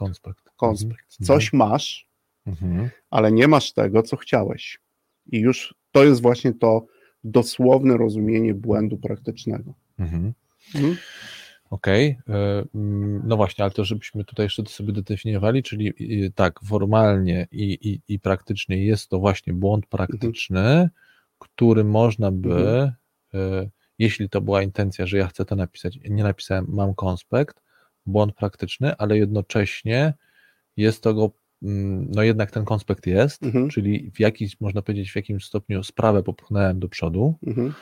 [0.57, 1.17] konspekt.
[1.21, 1.27] Mhm.
[1.27, 2.09] Coś masz,
[2.47, 2.91] Mhm.
[3.11, 4.79] ale nie masz tego, co chciałeś.
[5.33, 6.87] I już to jest właśnie to
[7.25, 9.75] dosłowne rozumienie błędu praktycznego.
[9.99, 10.33] Mhm.
[10.75, 10.97] Mhm.
[11.71, 15.93] Okej, e, mm, no właśnie, ale to żebyśmy tutaj jeszcze to sobie zdefiniowali, czyli
[16.35, 20.91] tak, formalnie i, i, i praktycznie jest to właśnie błąd praktyczny,
[21.39, 22.93] który można by, Mhm.
[23.35, 27.63] e, jeśli to była intencja, że ja chcę to napisać, nie napisałem, mam konspekt,
[28.07, 30.15] błąd praktyczny, ale jednocześnie
[30.77, 31.31] jest to go,
[31.63, 33.69] mm, no jednak ten konspekt jest, Mhm.
[33.71, 37.73] czyli w jakiś, można powiedzieć, w jakimś stopniu sprawę popchnąłem do przodu, Mhm.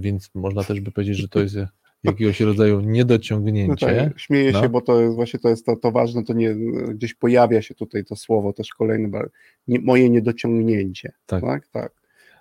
[0.00, 1.56] więc można też by powiedzieć, że to jest
[2.04, 3.86] jakiegoś rodzaju No niedociągnięcie.
[3.86, 4.62] tak, śmieję No.
[4.62, 6.54] się, bo to jest właśnie to jest to, to ważne, to nie,
[6.94, 9.20] gdzieś pojawia się tutaj to słowo też kolejne,
[9.68, 11.12] nie, moje niedociągnięcie.
[11.26, 11.42] Tak.
[11.44, 11.92] Tak, tak.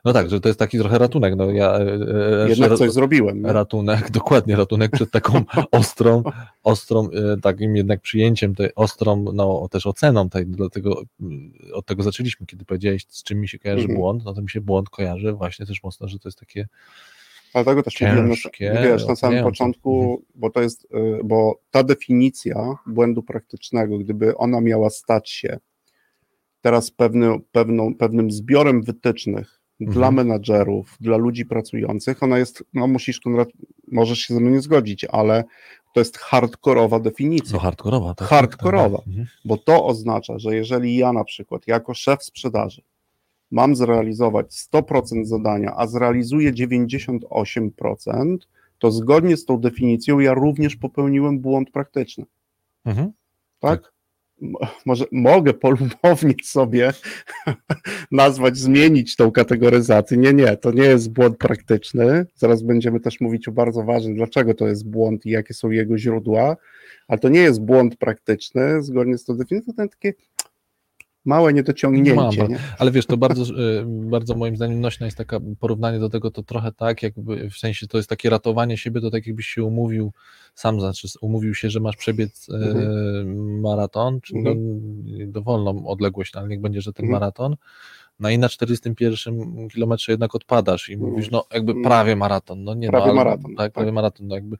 [0.05, 1.35] No tak, że to jest taki trochę ratunek.
[1.35, 1.81] No ja, e,
[2.45, 3.41] e, Jednak ra- coś zrobiłem.
[3.41, 3.53] nie?
[3.53, 6.23] ratunek, dokładnie ratunek przed taką ostrą,
[6.63, 12.03] ostrą, e, takim jednak przyjęciem, tej ostrą, no też oceną tej, dlatego mm, od tego
[12.03, 13.99] zaczęliśmy, kiedy powiedziałeś, z czym mi się kojarzy Mhm.
[13.99, 16.67] błąd, no to mi się błąd kojarzy właśnie też mocno, że to jest takie,
[17.53, 20.87] Dlatego też mówiłem na, Ciężkie, wiesz, na samym początku, bo to jest,
[21.23, 25.59] bo ta definicja błędu praktycznego, gdyby ona miała stać się
[26.61, 29.62] teraz pewny, pewną, pewnym zbiorem wytycznych Mhm.
[29.85, 33.49] Dla menadżerów, dla ludzi pracujących, ona jest, no musisz, Konrad,
[33.91, 35.43] możesz się ze mną nie zgodzić, ale
[35.93, 37.53] to jest hardkorowa definicja.
[37.53, 38.13] no hardkorowa.
[38.13, 38.27] Tak?
[38.27, 38.97] Hardkorowa.
[38.97, 39.27] Tak, mhm.
[39.45, 42.81] Bo to oznacza, że jeżeli ja na przykład jako szef sprzedaży
[43.51, 48.37] mam zrealizować 100% zadania, a zrealizuję 98%,
[48.79, 52.25] to zgodnie z tą definicją ja również popełniłem błąd praktyczny.
[52.85, 53.11] Mhm.
[53.59, 53.92] Tak?
[54.85, 56.93] Może mogę polubownie sobie
[58.11, 60.17] nazwać, zmienić tą kategoryzację.
[60.17, 62.25] Nie, nie, to nie jest błąd praktyczny.
[62.35, 65.97] Zaraz będziemy też mówić o bardzo ważnym, dlaczego to jest błąd i jakie są jego
[65.97, 66.57] źródła,
[67.07, 70.13] ale to nie jest błąd praktyczny, zgodnie z tą definicją, to takie
[71.25, 72.15] małe niedociągnięcie.
[72.41, 72.59] Mam, Nie?
[72.79, 73.43] Ale wiesz, to bardzo,
[73.81, 77.57] y, bardzo moim zdaniem nośne jest taka porównanie do tego, to trochę tak, jakby w
[77.57, 80.11] sensie to jest takie ratowanie siebie, to tak jakbyś się umówił,
[80.55, 83.59] sam znaczy umówił się, że masz przebiec y, Mhm.
[83.61, 84.51] maraton, czy no,
[85.27, 87.19] dowolną odległość, no, ale niech będzie, że ten Mhm.
[87.21, 87.55] maraton,
[88.19, 91.83] no i na 41 kilometrze jednak odpadasz i mówisz, no jakby Mhm.
[91.83, 93.73] prawie maraton, no nie Prawie no, ale, maraton, tak, tak.
[93.73, 94.57] prawie maraton, no jakby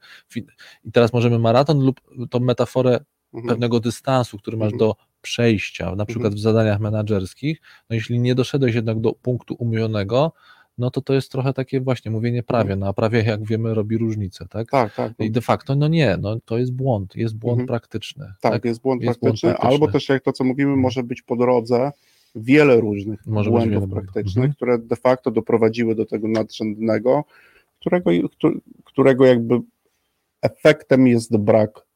[0.84, 2.00] i teraz możemy maraton lub
[2.30, 3.00] tą metaforę
[3.34, 3.48] Mhm.
[3.48, 4.78] pewnego dystansu, który masz Mhm.
[4.78, 7.60] do przejścia, na przykład w zadaniach menedżerskich,
[7.90, 10.32] no jeśli nie doszedłeś jednak do punktu umówionego,
[10.78, 13.98] no to to jest trochę takie właśnie mówienie prawie, no a prawie jak wiemy robi
[13.98, 14.70] różnicę, tak?
[14.70, 15.12] Tak, tak.
[15.18, 17.66] I de facto, no nie, no to jest błąd, jest błąd Mhm.
[17.68, 18.32] praktyczny.
[18.40, 19.70] Tak, jest, błąd, Jest błąd praktyczny, praktyczny.
[19.70, 21.92] albo też jak to, co mówimy, może być po drodze
[22.34, 24.54] wiele różnych Może błędów wiele praktycznych, Mhm.
[24.54, 27.24] które de facto doprowadziły do tego nadrzędnego,
[27.80, 28.10] którego,
[28.84, 29.60] którego jakby
[30.42, 31.86] efektem jest brak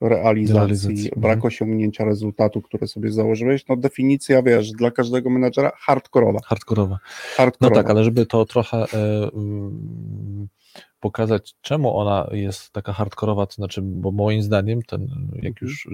[0.00, 1.10] realizacji, realizacji.
[1.16, 1.46] brak mhm.
[1.46, 6.40] osiągnięcia rezultatu, które sobie założyłeś, no definicja, wiesz, dla każdego menadżera hardkorowa.
[6.44, 6.98] Hardkorowa.
[7.36, 7.76] hardkorowa.
[7.76, 10.48] No tak, ale żeby to trochę e, mm,
[11.00, 15.62] pokazać, czemu ona jest taka hardkorowa, to znaczy, bo moim zdaniem ten, jak mhm.
[15.62, 15.88] już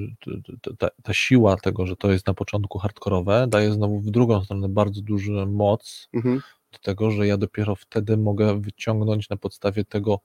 [0.78, 4.68] ta, ta, siła tego, że to jest na początku hardkorowe, daje znowu w drugą stronę
[4.68, 6.40] bardzo dużą moc mhm.
[6.72, 10.20] do tego, że ja dopiero wtedy mogę wyciągnąć na podstawie tego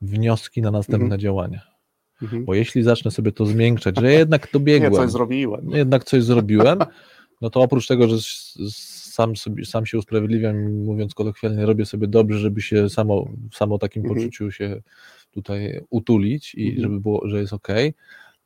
[0.00, 1.20] wnioski na następne mhm.
[1.20, 1.73] działania.
[2.22, 2.44] Mhm.
[2.44, 5.70] Bo jeśli zacznę sobie to zmiękczać, że jednak dobiegłem, Nie, coś zrobiłem.
[5.82, 6.78] jednak coś zrobiłem,
[7.40, 8.16] no to oprócz tego, że
[9.14, 14.02] sam, sobie, sam się usprawiedliwiam, mówiąc kolokwialnie, robię sobie dobrze, żeby się samo, samo takim
[14.02, 14.20] mhm.
[14.20, 14.82] poczuciu się
[15.30, 16.82] tutaj utulić i mhm.
[16.82, 17.68] żeby było, że jest ok.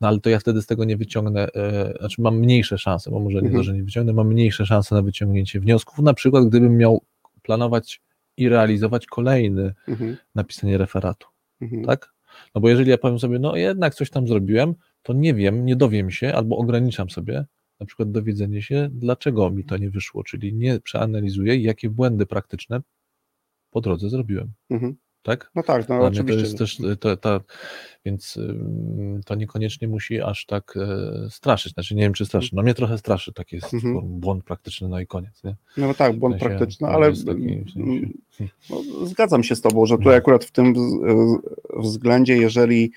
[0.01, 3.19] No ale to ja wtedy z tego nie wyciągnę, e, znaczy mam mniejsze szanse, bo
[3.19, 3.63] może nie to, mhm.
[3.63, 7.01] że nie wyciągnę, mam mniejsze szanse na wyciągnięcie wniosków, na przykład gdybym miał
[7.41, 8.01] planować
[8.37, 10.17] i realizować kolejny mhm.
[10.35, 11.27] napisanie referatu,
[11.61, 11.85] mhm.
[11.85, 12.13] tak?
[12.55, 15.75] No bo jeżeli ja powiem sobie, no jednak coś tam zrobiłem, to nie wiem, nie
[15.75, 17.45] dowiem się albo ograniczam sobie
[17.79, 22.81] na przykład dowiedzenie się, dlaczego mi to nie wyszło, czyli nie przeanalizuję, jakie błędy praktyczne
[23.71, 24.51] po drodze zrobiłem.
[24.69, 24.95] Mhm.
[25.23, 25.51] Tak?
[25.55, 26.35] No tak, no oczywiście.
[26.35, 27.41] To jest też, to, to,
[28.05, 28.39] więc
[29.25, 31.73] to niekoniecznie musi aż tak e, straszyć.
[31.73, 32.55] Znaczy nie wiem, czy straszy.
[32.55, 33.99] No mnie trochę straszy taki jest mhm.
[34.03, 35.43] błąd praktyczny, no i koniec.
[35.43, 35.55] Nie?
[35.77, 37.63] No tak, błąd w sensie, praktyczny, ale taki,
[38.69, 40.17] no, zgadzam się z Tobą, że tutaj no.
[40.17, 40.73] akurat w tym
[41.77, 42.91] względzie, jeżeli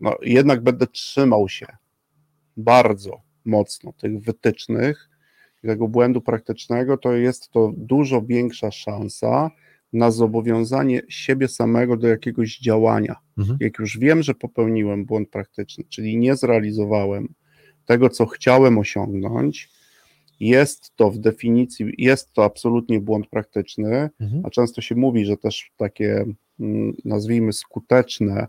[0.00, 1.66] no, jednak będę trzymał się
[2.56, 5.08] bardzo mocno tych wytycznych,
[5.62, 9.50] tego błędu praktycznego, to jest to dużo większa szansa
[9.92, 13.16] na zobowiązanie siebie samego do jakiegoś działania.
[13.38, 13.58] Mhm.
[13.60, 17.28] Jak już wiem, że popełniłem błąd praktyczny, czyli nie zrealizowałem
[17.86, 19.70] tego, co chciałem osiągnąć,
[20.40, 24.46] jest to w definicji, jest to absolutnie błąd praktyczny, mhm.
[24.46, 26.24] a często się mówi, że też takie,
[26.60, 28.46] mm, nazwijmy, skuteczne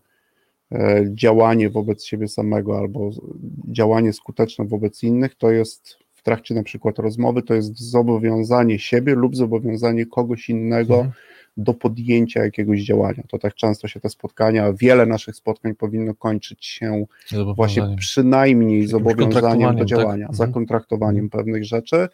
[0.71, 3.11] e, działanie wobec siebie samego albo
[3.71, 9.15] działanie skuteczne wobec innych to jest w trakcie na przykład rozmowy, to jest zobowiązanie siebie
[9.15, 11.11] lub zobowiązanie kogoś innego mhm
[11.57, 13.23] do podjęcia jakiegoś działania.
[13.29, 17.05] To tak często się te spotkania, wiele naszych spotkań powinno kończyć się
[17.55, 20.35] właśnie przynajmniej zobowiązaniem do działania, tak?
[20.35, 21.29] zakontraktowaniem mhm.
[21.29, 22.07] pewnych rzeczy.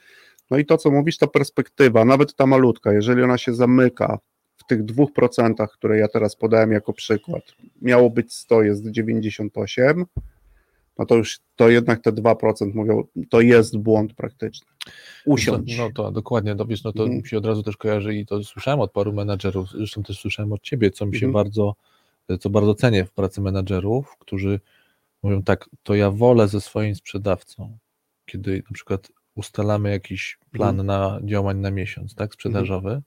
[0.51, 4.19] No i to, co mówisz, ta perspektywa, nawet ta malutka, jeżeli ona się zamyka
[4.57, 7.43] w tych dwóch procentach, które ja teraz podałem jako przykład,
[7.81, 10.05] miało być 100, jest 98,
[10.99, 14.67] no to już to jednak te 2% mówią, to jest błąd praktyczny.
[15.25, 15.77] Usiądź.
[15.77, 17.21] No to dokładnie, no wiesz, no to mhm.
[17.21, 20.53] mi się od razu też kojarzy i to słyszałem od paru menadżerów, zresztą też słyszałem
[20.53, 21.33] od ciebie, co mi się mhm.
[21.33, 21.75] bardzo,
[22.39, 24.59] co bardzo cenię w pracy menadżerów, którzy
[25.23, 27.77] mówią tak, to ja wolę ze swoim sprzedawcą,
[28.25, 30.87] kiedy na przykład ustalamy jakiś plan mhm.
[30.87, 33.01] na działań na miesiąc, tak, sprzedażowy,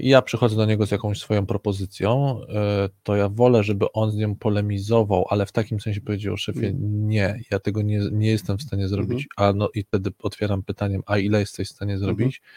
[0.00, 4.10] i ja przychodzę do niego z jakąś swoją propozycją, e, to ja wolę, żeby on
[4.10, 7.08] z nią polemizował, ale w takim sensie powiedział szefie, mm.
[7.08, 9.50] nie, ja tego nie, nie jestem w stanie zrobić, mhm.
[9.50, 12.52] a no i wtedy otwieram pytaniem, a ile jesteś w stanie zrobić, mhm.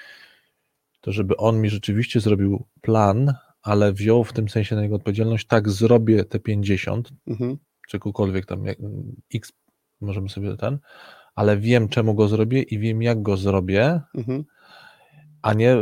[1.02, 5.48] to żeby on mi rzeczywiście zrobił plan, ale wziął w tym sensie na niego odpowiedzialność,
[5.48, 7.58] tak, zrobię te 50, mhm.
[7.88, 8.78] czegokolwiek tam, jak,
[9.36, 9.54] x,
[10.02, 10.80] możemy sobie ten,
[11.36, 14.44] ale wiem, czemu go zrobię i wiem, jak go zrobię, mhm
[15.46, 15.76] a nie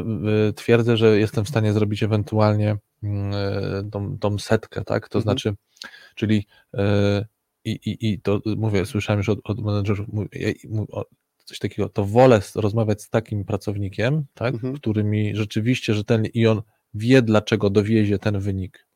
[0.50, 5.10] y, twierdzę, że jestem w stanie zrobić ewentualnie mm, y, tą, tą setkę, tak?
[5.10, 5.24] To mhm.
[5.24, 5.56] znaczy,
[6.16, 6.80] czyli y,
[7.66, 10.08] i, i, i to mówię, słyszałem już od, od menedżerów
[11.46, 14.74] coś takiego, to wolę rozmawiać z takim pracownikiem, tak, mhm.
[14.74, 16.62] który mi rzeczywiście rzetelnie i on
[16.94, 18.88] wie, dlaczego dowiezie ten wynik.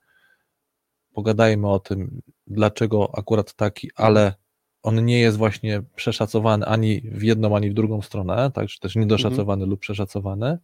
[1.13, 4.34] Pogadajmy o tym, dlaczego akurat taki, ale
[4.83, 8.95] on nie jest właśnie przeszacowany ani w jedną, ani w drugą stronę, tak, czy też
[8.95, 9.69] niedoszacowany mhm.
[9.69, 10.57] lub przeszacowany,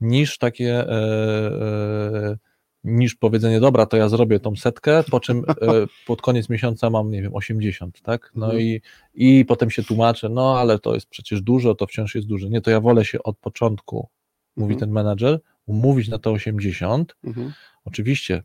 [0.00, 2.36] niż takie e, e,
[2.84, 5.54] niż powiedzenie, dobra, to ja zrobię tą setkę, po czym e,
[6.06, 8.32] pod koniec miesiąca mam, nie wiem, 80, tak?
[8.34, 8.62] No mhm.
[8.62, 8.80] i,
[9.14, 12.48] i potem się tłumaczę, no ale to jest przecież dużo, to wciąż jest dużo.
[12.48, 14.08] Nie, to ja wolę się od początku,
[14.56, 14.80] mówi mhm.
[14.80, 17.16] ten menadżer, umówić na to 80.
[17.24, 17.52] Mhm.
[17.84, 18.42] Oczywiście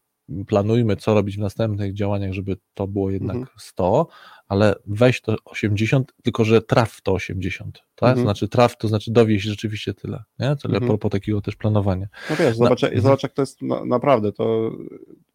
[0.47, 3.55] planujmy, co robić w następnych działaniach, żeby to było jednak mhm.
[3.59, 4.07] 100,
[4.47, 8.09] ale weź to 80, tylko że traf to 80, tak?
[8.09, 8.25] Mhm.
[8.25, 10.55] Znaczy traf, to znaczy dowieść rzeczywiście tyle, nie?
[10.55, 10.87] Tyle mhm.
[10.87, 12.07] propos takiego też planowania.
[12.29, 14.71] No wiesz, zobacz, na, zobacz jak to jest na, naprawdę, to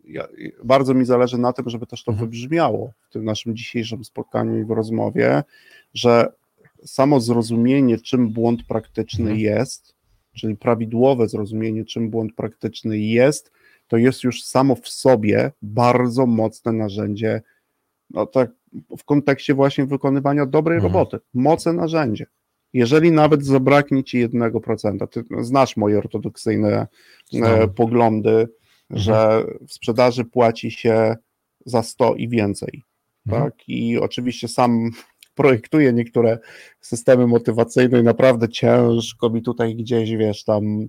[0.05, 0.29] ja,
[0.65, 2.31] bardzo mi zależy na tym, żeby też to mhm.
[2.31, 5.43] wybrzmiało w tym naszym dzisiejszym spotkaniu i w rozmowie,
[5.95, 6.33] że
[6.85, 9.41] samo zrozumienie, czym błąd praktyczny mhm.
[9.41, 9.95] jest,
[10.33, 13.53] czyli prawidłowe zrozumienie, czym błąd praktyczny jest,
[13.93, 17.43] to jest już samo w sobie bardzo mocne narzędzie,
[18.11, 18.51] no tak
[18.99, 20.93] w kontekście właśnie wykonywania dobrej mhm.
[20.93, 22.27] roboty, mocne narzędzie.
[22.73, 26.87] jeżeli nawet zabraknie ci jednego procenta, ty znasz moje ortodoksyjne
[27.35, 28.49] e, poglądy, mhm.
[28.91, 31.17] że w sprzedaży płaci się
[31.67, 32.83] za 100 i więcej.
[33.27, 33.45] Mhm.
[33.45, 33.69] Tak?
[33.69, 34.91] I oczywiście sam
[35.35, 36.39] projektuję niektóre
[36.81, 40.89] systemy motywacyjne i naprawdę ciężko mi tutaj gdzieś, wiesz, tam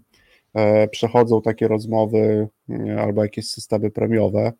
[0.91, 4.53] przechodzą takie rozmowy e, albo jakieś systemy premiowe,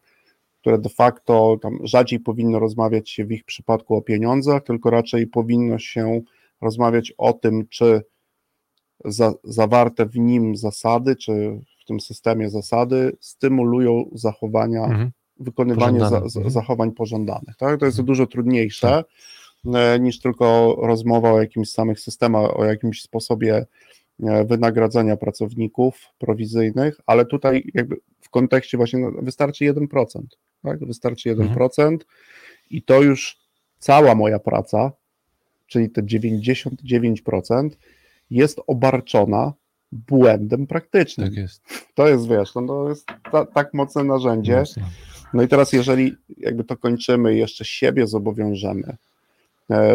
[0.62, 5.28] które de facto tam rzadziej powinno rozmawiać się w ich przypadku o pieniądzach, tylko raczej
[5.28, 6.22] powinno się
[6.62, 8.02] rozmawiać o tym, czy
[9.06, 15.12] za, zawarte w nim zasady, czy w tym systemie zasady stymulują zachowania, mhm.
[15.40, 16.50] wykonywanie za, mhm.
[16.50, 17.58] zachowań pożądanych.
[17.58, 17.80] Tak?
[17.80, 18.06] To jest mhm.
[18.06, 19.06] dużo trudniejsze tak.
[19.76, 23.66] E, niż tylko rozmowa o jakimś samych systemach, o jakimś sposobie e,
[24.46, 30.06] wynagradzania pracowników prowizyjnych, ale tutaj jakby w kontekście właśnie no, wystarczy 1%,
[30.64, 30.86] tak?
[30.86, 32.00] Wystarczy 1% mhm.
[32.70, 33.38] i to już
[33.80, 34.92] cała moja praca
[35.74, 37.70] czyli te 99%,
[38.30, 39.54] jest obarczona
[39.92, 41.28] błędem praktycznym.
[41.28, 41.62] Tak jest.
[41.96, 44.64] To jest, wiesz, no to jest ta, tak mocne narzędzie.
[45.34, 48.98] No i teraz, jeżeli jakby to kończymy i jeszcze siebie zobowiążemy e,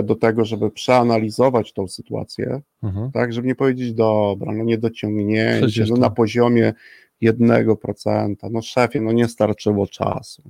[0.04, 3.10] do tego, żeby przeanalizować tą sytuację, mhm.
[3.12, 6.72] tak, żeby nie powiedzieć, dobra, no nie dociągnięcie, no na poziomie
[7.20, 10.42] jednego procenta, no szefie, no nie starczyło czasu.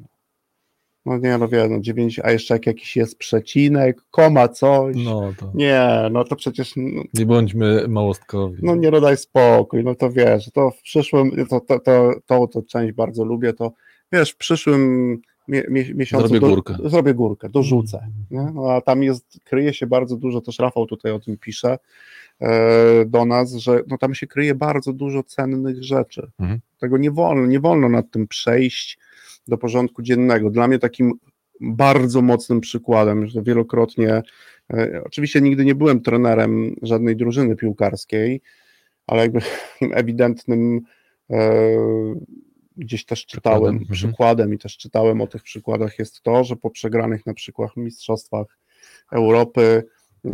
[1.06, 4.96] No nie, no wiem, no 9, a jeszcze jak jakiś jest przecinek, koma, coś.
[5.04, 5.52] No to...
[5.54, 6.72] Nie, no to przecież...
[6.76, 8.58] No, nie bądźmy małostkowi.
[8.62, 12.62] No nie dodaj spokój, no to wiesz, to w przyszłym, to, to, to, to, to
[12.62, 13.72] część bardzo lubię, to
[14.12, 15.16] wiesz, w przyszłym
[15.48, 18.12] mie, mie, miesiącu zrobię górkę, do, zrobię górkę dorzucę, mm.
[18.30, 18.52] nie?
[18.54, 21.78] No, a tam jest, kryje się bardzo dużo, też Rafał tutaj o tym pisze
[22.40, 26.30] e, do nas, że no tam się kryje bardzo dużo cennych rzeczy.
[26.38, 26.60] Mm.
[26.78, 28.98] Tego nie wolno, nie wolno nad tym przejść,
[29.48, 30.50] do porządku dziennego.
[30.50, 31.12] Dla mnie takim
[31.60, 34.22] bardzo mocnym przykładem, że wielokrotnie,
[34.72, 38.40] e, oczywiście nigdy nie byłem trenerem żadnej drużyny piłkarskiej,
[39.06, 39.40] ale jakby
[40.00, 40.80] ewidentnym
[41.30, 41.60] e,
[42.78, 43.76] gdzieś też czytałem przykładem.
[43.76, 43.92] Mhm.
[43.92, 48.58] przykładem i też czytałem o tych przykładach jest to, że po przegranych na przykład mistrzostwach
[49.12, 49.84] Europy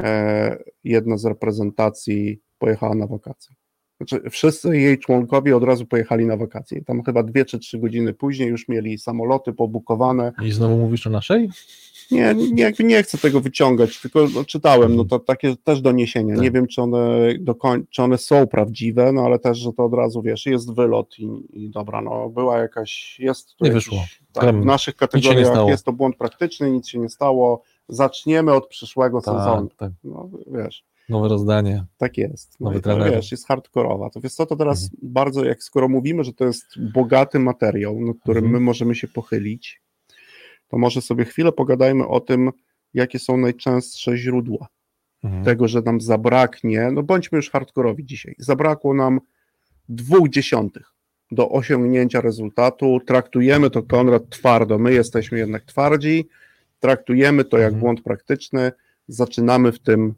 [0.01, 3.55] e, jedna z reprezentacji pojechała na wakacje.
[3.97, 6.85] Znaczy, wszyscy jej członkowie od razu pojechali na wakacje.
[6.85, 10.33] Tam chyba dwie czy trzy godziny później już mieli samoloty pobukowane.
[10.43, 11.49] I znowu mówisz o naszej?
[12.11, 16.35] Nie, nie, nie chcę tego wyciągać, tylko no, czytałem, no to takie też doniesienia.
[16.35, 16.43] Tak.
[16.43, 17.29] Nie wiem, czy one,
[17.91, 21.29] czy one są prawdziwe, no ale też, że to od razu wiesz, jest wylot i,
[21.53, 24.05] i dobra, no była jakaś, jest Nie jakiś, wyszło.
[24.33, 27.63] Tak, w naszych kategoriach jest to błąd praktyczny, nic się nie stało.
[27.89, 29.69] Zaczniemy od przyszłego tak, sezonu.
[29.77, 29.93] Tak.
[30.05, 30.85] No wiesz.
[31.09, 31.85] Nowe rozdanie.
[31.97, 32.61] Tak jest.
[32.61, 33.13] No Nowy trener.
[33.13, 34.11] Wiesz, jest hardkorowa.
[34.11, 35.13] To wiesz co, to teraz mhm.
[35.13, 38.53] bardzo, jak skoro mówimy, że to jest bogaty materiał, nad którym mhm.
[38.53, 39.83] my możemy się pochylić,
[40.69, 42.51] to może sobie chwilę pogadajmy o tym,
[42.95, 44.69] jakie są najczęstsze źródła
[45.25, 45.45] mhm.
[45.45, 49.21] tego, że nam zabraknie, no bądźmy już hardkorowi dzisiaj, zabrakło nam
[49.89, 50.95] dwóch dziesiątych
[51.31, 56.29] do osiągnięcia rezultatu, traktujemy to, Konrad, twardo, my jesteśmy jednak twardzi,
[56.81, 57.81] traktujemy to jak mhm.
[57.81, 58.73] błąd praktyczny,
[59.09, 60.15] zaczynamy w tym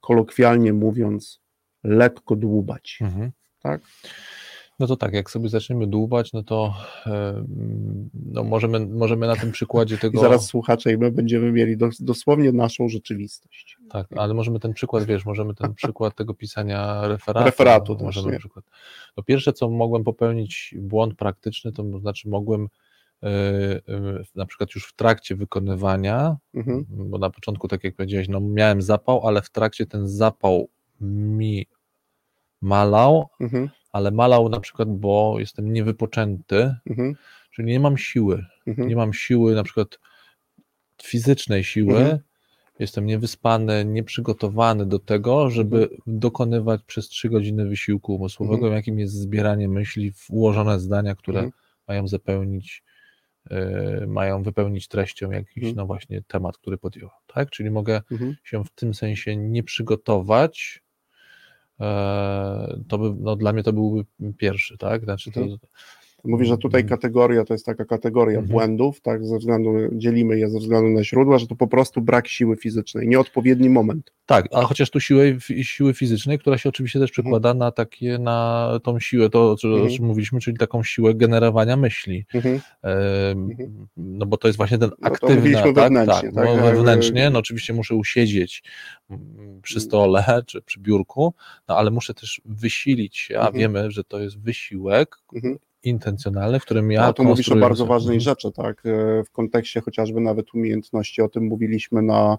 [0.00, 1.40] kolokwialnie mówiąc,
[1.84, 2.98] lekko dłubać.
[3.00, 3.30] Mhm.
[3.62, 3.80] Tak?
[4.78, 6.74] No to tak, jak sobie zaczniemy dłubać, no to
[8.14, 10.18] no możemy, możemy na tym przykładzie tego.
[10.18, 13.78] I zaraz słuchacze i my będziemy mieli dosłownie naszą rzeczywistość.
[13.90, 17.46] Tak, ale możemy ten przykład, wiesz, możemy ten przykład tego pisania referatu.
[17.46, 18.64] Referatu możemy też, przykład.
[19.16, 22.68] No pierwsze, co mogłem popełnić błąd praktyczny, to znaczy mogłem
[23.22, 23.28] E,
[23.88, 26.84] e, na przykład już w trakcie wykonywania, mhm.
[26.88, 30.68] bo na początku, tak jak powiedziałeś, no miałem zapał, ale w trakcie ten zapał
[31.00, 31.66] mi
[32.60, 33.70] malał, mhm.
[33.98, 37.14] Ale malał na przykład, bo jestem niewypoczęty, mhm.
[37.50, 38.88] czyli nie mam siły, mhm.
[38.88, 39.98] nie mam siły na przykład
[41.02, 42.18] fizycznej siły, mhm.
[42.78, 46.00] jestem niewyspany, nieprzygotowany do tego, żeby mhm.
[46.06, 51.50] dokonywać przez trzy godziny wysiłku umysłowego, jakim jest zbieranie myśli w ułożone zdania, które
[51.88, 52.82] mają zapełnić
[53.52, 55.76] Y, mają wypełnić treścią jakiś, mhm.
[55.76, 57.50] no właśnie, temat, który podjąłem, tak?
[57.50, 58.36] Czyli mogę mhm.
[58.44, 60.82] się w tym sensie nie przygotować.
[61.80, 64.04] E, to by, no dla mnie to byłby
[64.38, 65.04] pierwszy, tak?
[65.04, 65.58] Znaczy to, mhm.
[66.24, 66.98] Mówi, że tutaj mhm.
[66.98, 68.52] kategoria to jest taka kategoria mhm.
[68.52, 72.28] błędów, tak, ze względu, dzielimy je ze względu na źródła, że to po prostu brak
[72.28, 74.12] siły fizycznej, nieodpowiedni moment.
[74.26, 77.58] Tak, a chociaż tu siły, siły fizycznej, która się oczywiście też przekłada mhm.
[77.58, 80.04] na takie, na tą siłę, to o czym mhm.
[80.04, 82.24] mówiliśmy, czyli taką siłę generowania myśli.
[82.34, 82.60] Mhm.
[83.96, 87.38] No bo to jest właśnie ten no aktywny, tak, wewnętrznie, tak, tak, no, wewnętrznie, no
[87.38, 88.62] oczywiście muszę usiedzieć
[89.62, 91.34] przy stole czy przy biurku,
[91.68, 95.16] no ale muszę też wysilić się, a wiemy, że to jest wysiłek,
[95.82, 97.00] intencjonalne, w którym ja.
[97.06, 98.82] No, tu mówisz o bardzo ważnej rzeczy, tak?
[98.86, 102.38] E, w kontekście chociażby nawet umiejętności, o tym mówiliśmy na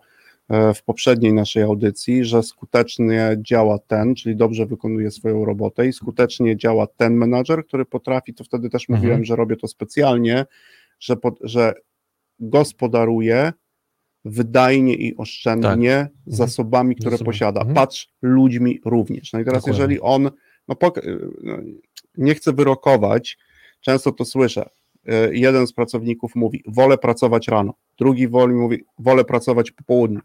[0.50, 5.94] e, w poprzedniej naszej audycji, że skutecznie działa ten, czyli dobrze wykonuje swoją robotę i
[5.94, 9.00] skutecznie działa ten menadżer, który potrafi, to wtedy też Mhm.
[9.00, 10.46] mówiłem, że robię to specjalnie,
[11.00, 11.74] że, pod, że
[12.40, 13.54] gospodaruje
[14.26, 17.34] wydajnie i oszczędnie zasobami, które Zasobami.
[17.34, 17.60] posiada.
[17.60, 17.76] Mhm.
[17.76, 19.34] Patrz ludźmi również.
[19.34, 19.82] No i teraz, Dokładnie.
[19.82, 20.30] jeżeli on,
[20.68, 21.02] no, pok-
[21.44, 21.58] no
[22.20, 23.38] nie chcę wyrokować,
[23.82, 24.70] często to słyszę.
[25.07, 30.20] E, Jeden z pracowników mówi: Wolę pracować rano, drugi woli mówi: Wolę pracować po południu.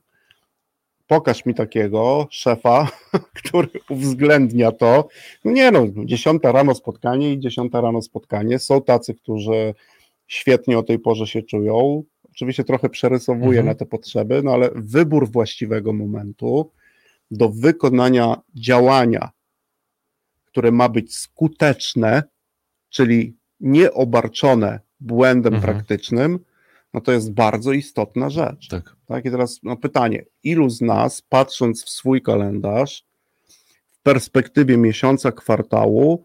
[1.06, 2.88] Pokaż mi takiego szefa,
[3.44, 5.08] który uwzględnia to.
[5.44, 8.58] No nie no, 10 rano spotkanie i 10 rano spotkanie.
[8.58, 9.74] Są tacy, którzy
[10.26, 12.02] świetnie o tej porze się czują.
[12.30, 13.66] Oczywiście trochę przerysowuję Mhm.
[13.66, 16.70] na te potrzeby, no ale wybór właściwego momentu
[17.30, 19.30] do wykonania działania,
[20.54, 22.22] które ma być skuteczne,
[22.90, 25.74] czyli nieobarczone błędem Mhm.
[25.74, 26.38] praktycznym,
[26.94, 28.68] no to jest bardzo istotna rzecz.
[28.68, 28.96] Tak.
[29.06, 33.04] Tak, i teraz no pytanie, ilu z nas, patrząc w swój kalendarz,
[33.90, 36.24] w perspektywie miesiąca, kwartału,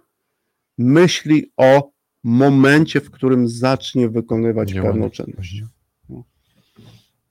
[0.77, 1.91] myśli o
[2.23, 4.91] momencie, w którym zacznie wykonywać Działanie.
[4.91, 5.63] pewną czynność.
[6.09, 6.23] No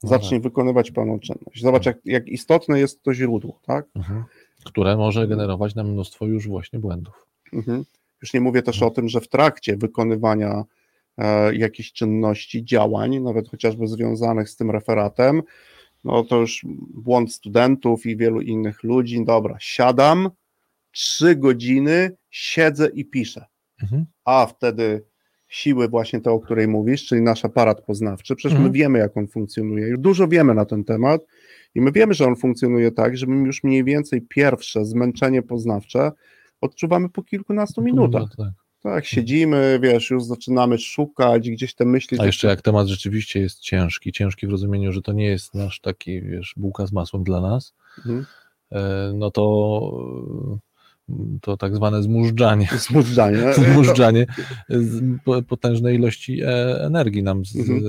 [0.03, 1.61] Zacznie wykonywać pewną czynność.
[1.61, 3.85] Zobacz, jak, jak istotne jest to źródło, tak?
[3.95, 4.23] Mhm.
[4.65, 7.25] Które może generować nam mnóstwo już właśnie błędów.
[7.53, 7.85] Mhm.
[8.21, 10.63] Już nie mówię też o tym, że w trakcie wykonywania
[11.17, 15.41] e, jakichś czynności, działań, nawet chociażby związanych z tym referatem,
[16.03, 19.25] no to już błąd studentów i wielu innych ludzi.
[19.25, 20.29] Dobra, siadam,
[20.91, 23.45] trzy godziny, siedzę i piszę.
[23.83, 24.05] Mhm.
[24.25, 25.03] A wtedy
[25.47, 28.35] siły właśnie te, o której mówisz, czyli nasz aparat poznawczy.
[28.35, 28.71] Przecież Mhm.
[28.71, 29.87] my wiemy, jak on funkcjonuje.
[29.87, 31.21] Już dużo wiemy na ten temat
[31.75, 36.11] i my wiemy, że on funkcjonuje tak, że my już mniej więcej pierwsze zmęczenie poznawcze
[36.61, 38.35] odczuwamy po kilkunastu minutach.
[38.37, 38.47] Tak.
[38.83, 42.19] Tak, siedzimy, wiesz, już zaczynamy szukać gdzieś te myśli.
[42.19, 45.79] A jeszcze jak temat rzeczywiście jest ciężki, ciężki w rozumieniu, że to nie jest nasz
[45.79, 48.25] taki, wiesz, bułka z masłem dla nas, Mhm.
[48.71, 50.07] e, no to,
[51.41, 53.53] to tak zwane zmużdżanie, Zmużdżanie.
[53.73, 54.25] zmużdżanie
[55.47, 57.81] potężnej ilości e, energii nam z, Mhm.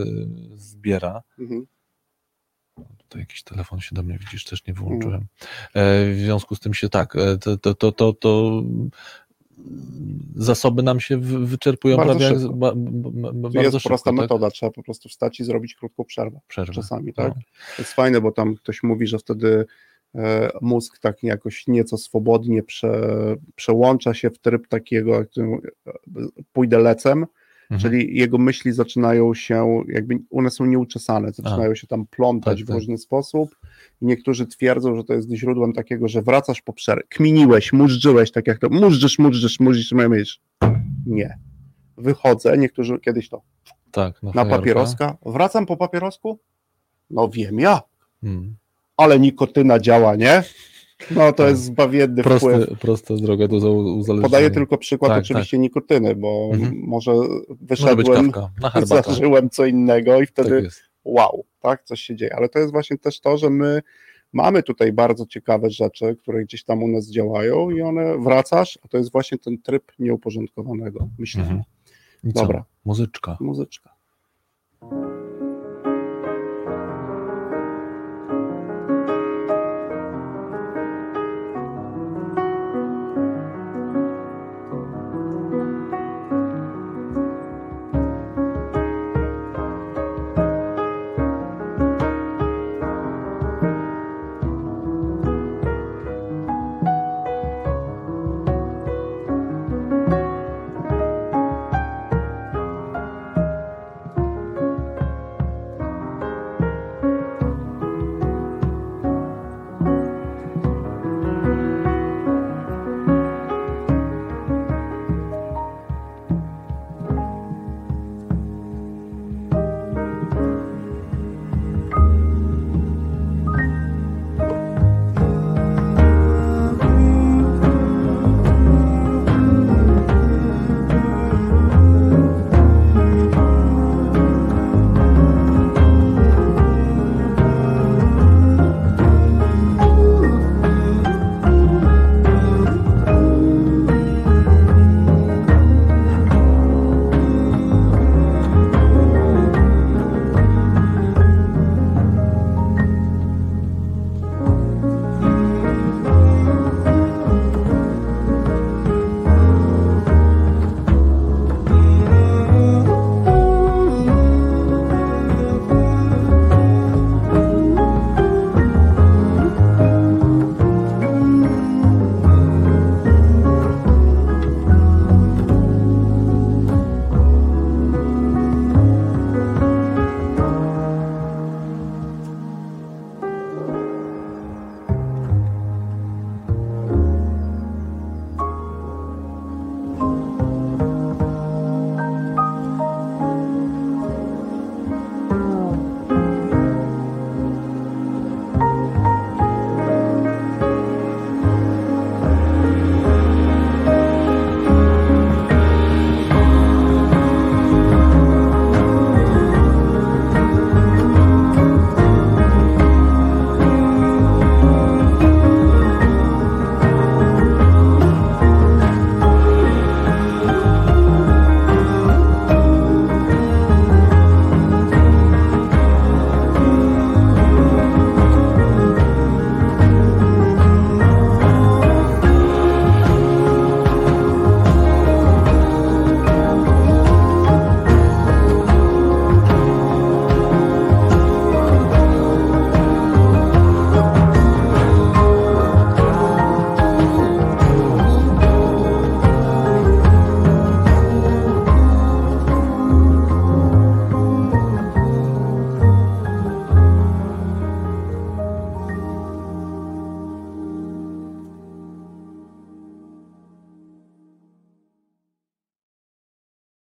[0.55, 1.22] zbiera.
[1.39, 1.66] Mhm.
[3.11, 5.20] Tutaj jakiś telefon się do mnie, widzisz, też nie wyłączyłem.
[5.74, 8.62] E, w związku z tym się tak, e, to, to, to, to, to
[10.36, 12.52] zasoby nam się wy- wyczerpują Bardzo prawie szybko.
[12.54, 14.20] ba, ba, ba, To bardzo jest szybko, prosta tak?
[14.20, 16.40] metoda, trzeba po prostu wstać i zrobić krótką przerwę.
[16.48, 16.72] Przerwę.
[16.72, 17.28] Czasami, tak?
[17.28, 17.42] No.
[17.76, 19.66] To jest fajne, bo tam ktoś mówi, że wtedy
[20.14, 22.92] e, mózg tak jakoś nieco swobodnie prze,
[23.54, 25.40] przełącza się w tryb takiego, jak to,
[26.52, 27.26] pójdę lecem,
[27.71, 27.81] Mhm.
[27.81, 32.68] czyli jego myśli zaczynają się, jakby one są nieuczesane, zaczynają się tam plątać Tak, w
[32.68, 32.75] tak.
[32.77, 33.57] różny sposób.
[34.01, 38.59] Niektórzy twierdzą, że to jest źródłem takiego, że wracasz po przerwie, kminiłeś, murzyłeś, tak jak
[38.59, 40.41] to, murzysz, murzysz, murzysz, myślisz.
[41.07, 41.39] Nie.
[41.97, 43.43] Wychodzę, niektórzy kiedyś to,
[43.91, 44.57] Tak, na fajerka.
[44.57, 46.39] papieroska, wracam po papierosku?
[47.11, 47.81] No wiem ja,
[48.23, 48.57] Mm.
[48.97, 50.43] ale nikotyna działa, nie?
[51.11, 52.40] No to jest zbawienny wpływ.
[52.40, 54.22] Prosty, prosta droga do za- uzależnienia.
[54.28, 56.80] Podaję tylko przykład Tak, oczywiście nikotyny, bo Mhm.
[56.84, 57.12] może
[57.61, 58.32] wyszedłem,
[58.86, 60.72] zażyłem co innego i wtedy Tak
[61.05, 62.36] wow, tak, coś się dzieje.
[62.36, 63.82] Ale to jest właśnie też to, że my
[64.32, 68.88] mamy tutaj bardzo ciekawe rzeczy, które gdzieś tam u nas działają i one wracasz, a
[68.88, 71.48] to jest właśnie ten tryb nieuporządkowanego myślenia.
[71.48, 71.64] Mhm.
[72.24, 72.64] Dobra.
[72.84, 73.36] Muzyczka.
[73.40, 73.90] Muzyczka.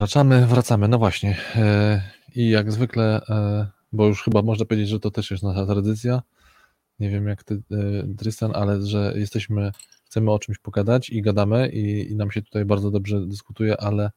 [0.10, 1.38] Wracamy, wracamy, no właśnie.
[1.56, 2.02] E,
[2.36, 6.22] I jak zwykle, e, bo już chyba można powiedzieć, że to też jest nasza tradycja.
[7.00, 9.72] Nie wiem jak ty, e, Tristan, ale że jesteśmy,
[10.06, 14.12] chcemy o czymś pogadać i gadamy i, i nam się tutaj bardzo dobrze dyskutuje, ale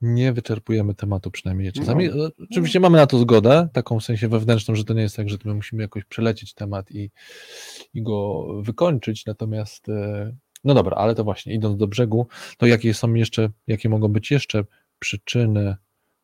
[0.00, 2.08] nie wyczerpujemy tematu przynajmniej czasami.
[2.14, 2.30] No.
[2.50, 5.38] Oczywiście mamy na to zgodę, taką w sensie wewnętrzną, że to nie jest tak, że
[5.44, 7.10] my musimy jakoś przelecieć temat i,
[7.94, 9.86] i go wykończyć, natomiast
[10.68, 12.26] no dobra, ale to właśnie idąc do brzegu,
[12.58, 14.64] to jakie są jeszcze, jakie mogą być jeszcze
[14.98, 15.76] przyczyny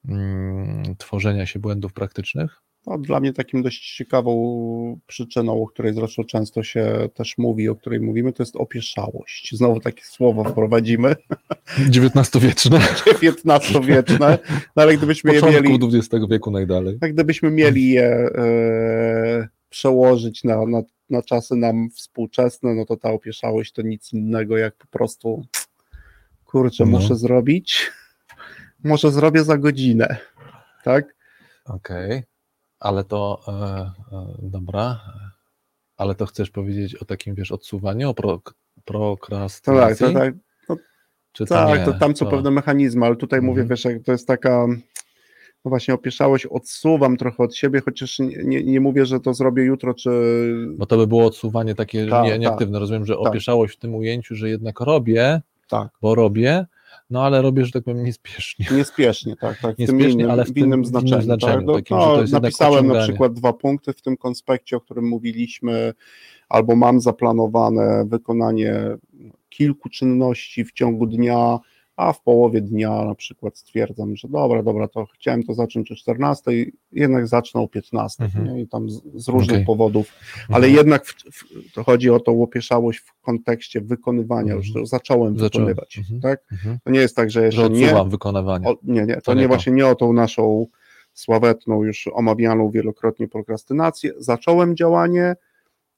[0.08, 2.62] mm, tworzenia się błędów praktycznych?
[2.86, 7.74] No, dla mnie takim dość ciekawą przyczyną, o której zresztą często się też mówi, o
[7.74, 9.56] której mówimy, to jest opieszałość.
[9.56, 11.16] Znowu takie słowo wprowadzimy.
[11.78, 12.78] XIX-wieczne.
[12.78, 14.38] XIX-wieczne.
[14.76, 15.86] No ale gdybyśmy Początku je mieli.
[15.98, 16.98] XX wieku najdalej.
[16.98, 23.10] Tak, gdybyśmy mieli je e, przełożyć na, na, na czasy nam współczesne, no to ta
[23.10, 25.46] opieszałość to nic innego jak po prostu
[26.44, 26.90] kurczę, No.
[26.90, 27.90] muszę zrobić.
[28.84, 30.16] Może zrobię za godzinę.
[30.84, 31.14] Tak?
[31.64, 32.22] Okej,
[32.80, 33.52] ale to e,
[34.16, 35.00] e, dobra,
[35.96, 40.06] ale to chcesz powiedzieć o takim, wiesz, odsuwaniu, o pro, tak, prokrastynacji?
[40.06, 40.34] to tak.
[41.32, 41.84] Czy to Tak, nie?
[41.84, 43.50] to tam są To- pewne mechanizmy, ale tutaj Mhm.
[43.56, 44.66] mówię, wiesz, jak to jest taka
[45.64, 49.64] no właśnie opieszałość, odsuwam trochę od siebie, chociaż nie, nie, nie mówię, że to zrobię
[49.64, 50.10] jutro, czy
[50.78, 52.40] Bo to by było odsuwanie takie Tak, nie, tak.
[52.40, 52.78] nieaktywne.
[52.78, 53.26] Rozumiem, że Tak.
[53.26, 56.66] opieszałość w tym ujęciu, że jednak robię, tak, bo robię,
[57.10, 58.66] no ale robię, że tak powiem, niespiesznie.
[58.76, 61.12] niespiesznie, tak, tak w tym Niespiesznie, innym, ale w w innym w znaczeniu.
[61.12, 61.66] innym znaczeniu, tak?
[61.66, 65.92] No, takim, no, napisałem na przykład dwa punkty w tym konspekcie, o którym mówiliśmy,
[66.48, 68.96] albo mam zaplanowane wykonanie
[69.48, 71.58] kilku czynności w ciągu dnia,
[71.96, 75.94] a w połowie dnia na przykład stwierdzam, że dobra, dobra, to chciałem to zacząć o
[75.96, 76.50] 14,
[76.92, 78.46] jednak zacznę o 15 Mhm.
[78.46, 78.60] nie?
[78.60, 79.66] i tam z, z różnych Okej.
[79.66, 80.12] powodów,
[80.48, 80.74] ale Mhm.
[80.74, 84.82] jednak w, w, to chodzi o tą opieszałość w kontekście wykonywania, już Mhm.
[84.84, 85.66] to zacząłem Zacząłem.
[85.68, 86.20] wykonywać, Mhm.
[86.20, 86.40] tak?
[86.52, 86.78] Mhm.
[86.84, 88.68] To nie jest tak, że Że jeszcze nie, odsuwam wykonywanie.
[88.68, 89.48] o, nie, nie, to, To nie nie to.
[89.48, 90.66] właśnie nie o tą naszą
[91.12, 94.12] sławetną, już omawianą wielokrotnie prokrastynację.
[94.18, 95.36] Zacząłem działanie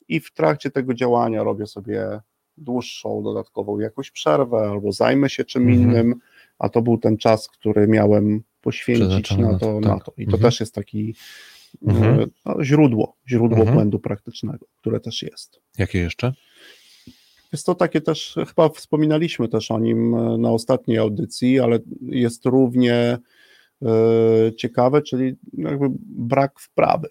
[0.09, 2.21] i w trakcie tego działania robię sobie
[2.59, 5.83] dłuższą, dodatkową jakąś przerwę albo zajmę się czym Mhm.
[5.83, 6.15] innym,
[6.59, 10.05] a to był ten czas, który miałem poświęcić na to, to, na tak.
[10.05, 10.13] to.
[10.17, 10.43] I to Mhm.
[10.43, 11.15] też jest taki
[11.83, 12.21] Mhm.
[12.21, 13.75] e, no, źródło, źródło Mhm.
[13.75, 15.61] błędu praktycznego, które też jest.
[15.79, 16.33] Jakie jeszcze?
[17.53, 22.47] Jest to takie też, chyba wspominaliśmy też o nim e, na ostatniej audycji, ale jest
[22.47, 23.19] równie
[23.83, 23.89] e,
[24.57, 27.09] ciekawe, czyli jakby brak wprawy.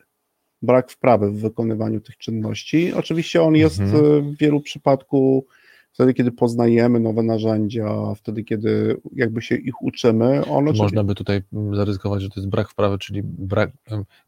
[0.66, 2.94] Brak wprawy w wykonywaniu tych czynności.
[2.94, 4.04] Oczywiście on jest Mhm.
[4.34, 5.46] w wielu przypadku
[5.92, 10.46] wtedy, kiedy poznajemy nowe narzędzia, wtedy, kiedy jakby się ich uczymy.
[10.46, 11.42] On oczywiście- Można by tutaj
[11.74, 13.72] zaryzykować, że to jest brak wprawy, czyli brak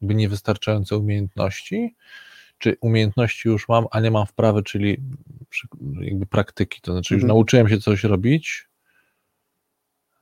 [0.01, 1.95] jakby niewystarczające umiejętności,
[2.57, 4.97] czy umiejętności już mam, a nie mam wprawy, czyli
[6.01, 7.37] jakby praktyki, to znaczy już Mhm.
[7.37, 8.67] nauczyłem się coś robić,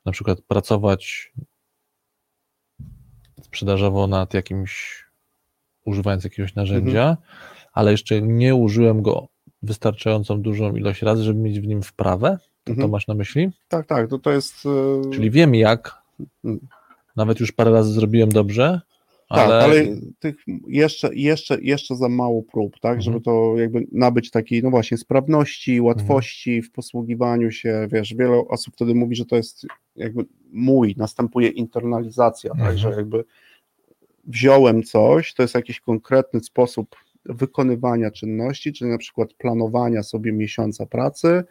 [0.04, 1.32] na przykład pracować
[3.42, 5.04] sprzedażowo nad jakimś,
[5.86, 7.16] używając jakiegoś narzędzia, Mhm.
[7.72, 9.28] ale jeszcze nie użyłem go
[9.62, 12.90] wystarczającą dużą ilość razy, żeby mieć w nim wprawę, to, to Mhm.
[12.90, 13.50] masz na myśli?
[13.68, 14.54] Tak, tak, to, to jest.
[15.06, 16.02] e, Czyli wiem jak,
[16.44, 16.60] Mm.
[17.16, 18.80] nawet już parę razy zrobiłem dobrze,
[19.28, 19.84] Tak, ale, ale,
[20.18, 20.36] tych
[20.68, 23.02] jeszcze, jeszcze, jeszcze za mało prób, tak, Mhm.
[23.02, 28.74] żeby to jakby nabyć takiej, no właśnie, sprawności, łatwości w posługiwaniu się, wiesz, wiele osób
[28.74, 29.66] wtedy mówi, że to jest
[29.96, 32.68] jakby mój, następuje internalizacja, Mhm.
[32.68, 33.24] tak, że jakby
[34.26, 40.86] wziąłem coś, to jest jakiś konkretny sposób wykonywania czynności, czyli na przykład planowania sobie miesiąca
[40.86, 41.44] pracy,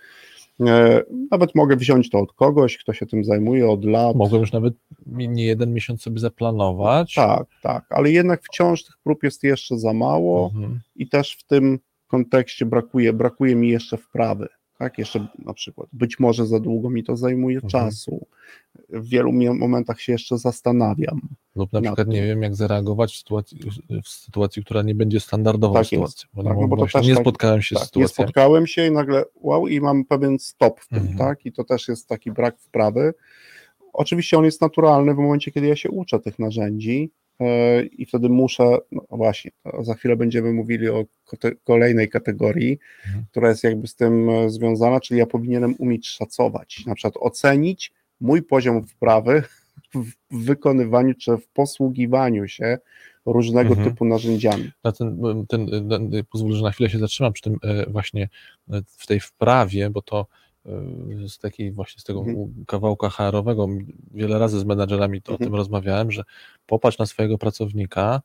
[0.62, 1.02] E,
[1.32, 4.16] Nawet mogę wziąć to od kogoś, kto się tym zajmuje od lat.
[4.16, 4.74] mogłem już nawet
[5.08, 7.14] nie jeden miesiąc sobie zaplanować.
[7.14, 10.80] Tak, tak, ale jednak wciąż tych prób jest jeszcze za mało Mhm.
[10.96, 14.48] i też w tym kontekście brakuje, brakuje mi jeszcze wprawy.
[14.78, 17.70] Tak, jeszcze na przykład, być może za długo mi to zajmuje Mhm.
[17.72, 18.26] czasu.
[18.90, 21.22] W wielu momentach się jeszcze zastanawiam.
[21.56, 22.14] Lub na Na przykład tym.
[22.16, 23.60] nie wiem, jak zareagować w sytuacji,
[24.04, 26.30] w sytuacji która nie będzie standardową Tak sytuacją.
[26.34, 28.88] Bo, Tak, nie, no bo to nie tak- spotkałem się z Tak, nie spotkałem się
[28.88, 31.18] i nagle wow, i mam pewien stop w tym, Mhm.
[31.18, 31.46] tak?
[31.46, 33.14] I to też jest taki brak wprawy.
[33.94, 37.12] Oczywiście on jest naturalny w momencie, kiedy ja się uczę tych narzędzi
[37.92, 41.06] i wtedy muszę, no właśnie, za chwilę będziemy mówili o
[41.64, 43.26] kolejnej kategorii, Mhm.
[43.32, 47.92] która jest jakby z tym e, związana, czyli ja powinienem umieć szacować, na przykład ocenić
[48.22, 49.44] mój poziom wprawy
[50.32, 52.78] w wykonywaniu czy w posługiwaniu się
[53.26, 53.90] różnego Mhm.
[53.90, 54.72] typu narzędziami.
[54.84, 55.18] Na ten,
[55.50, 58.30] ten, ten, pozwól, że na chwilę się zatrzymam przy tym e, właśnie
[58.70, 60.45] e, w tej wprawie, bo to e,
[61.28, 62.66] z takiej właśnie z tego Mhm.
[62.68, 63.68] kawałka HR-owego
[64.14, 65.50] wiele razy z menadżerami to o Mhm.
[65.50, 66.24] tym rozmawiałem, że
[66.68, 68.22] popatrz na swojego pracownika,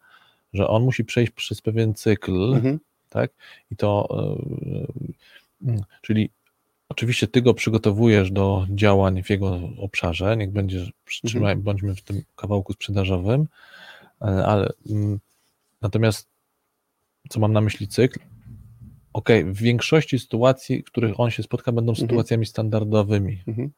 [0.53, 2.81] że on musi przejść przez pewien cykl, Mhm.
[3.11, 3.31] tak?
[3.71, 4.09] I to,
[5.63, 6.31] e, mm, czyli
[6.89, 10.87] Oczywiście ty go przygotowujesz do działań w jego obszarze, niech będzie,
[11.25, 11.63] trzymaj, Mhm.
[11.63, 13.47] bądźmy w tym kawałku sprzedażowym,
[14.21, 15.19] ale mm,
[15.83, 16.29] natomiast
[17.29, 18.21] co mam na myśli cykl?
[19.13, 22.09] Okej, w większości sytuacji, w których on się spotka, będą Mhm.
[22.09, 23.43] sytuacjami standardowymi.
[23.49, 23.71] Mhm.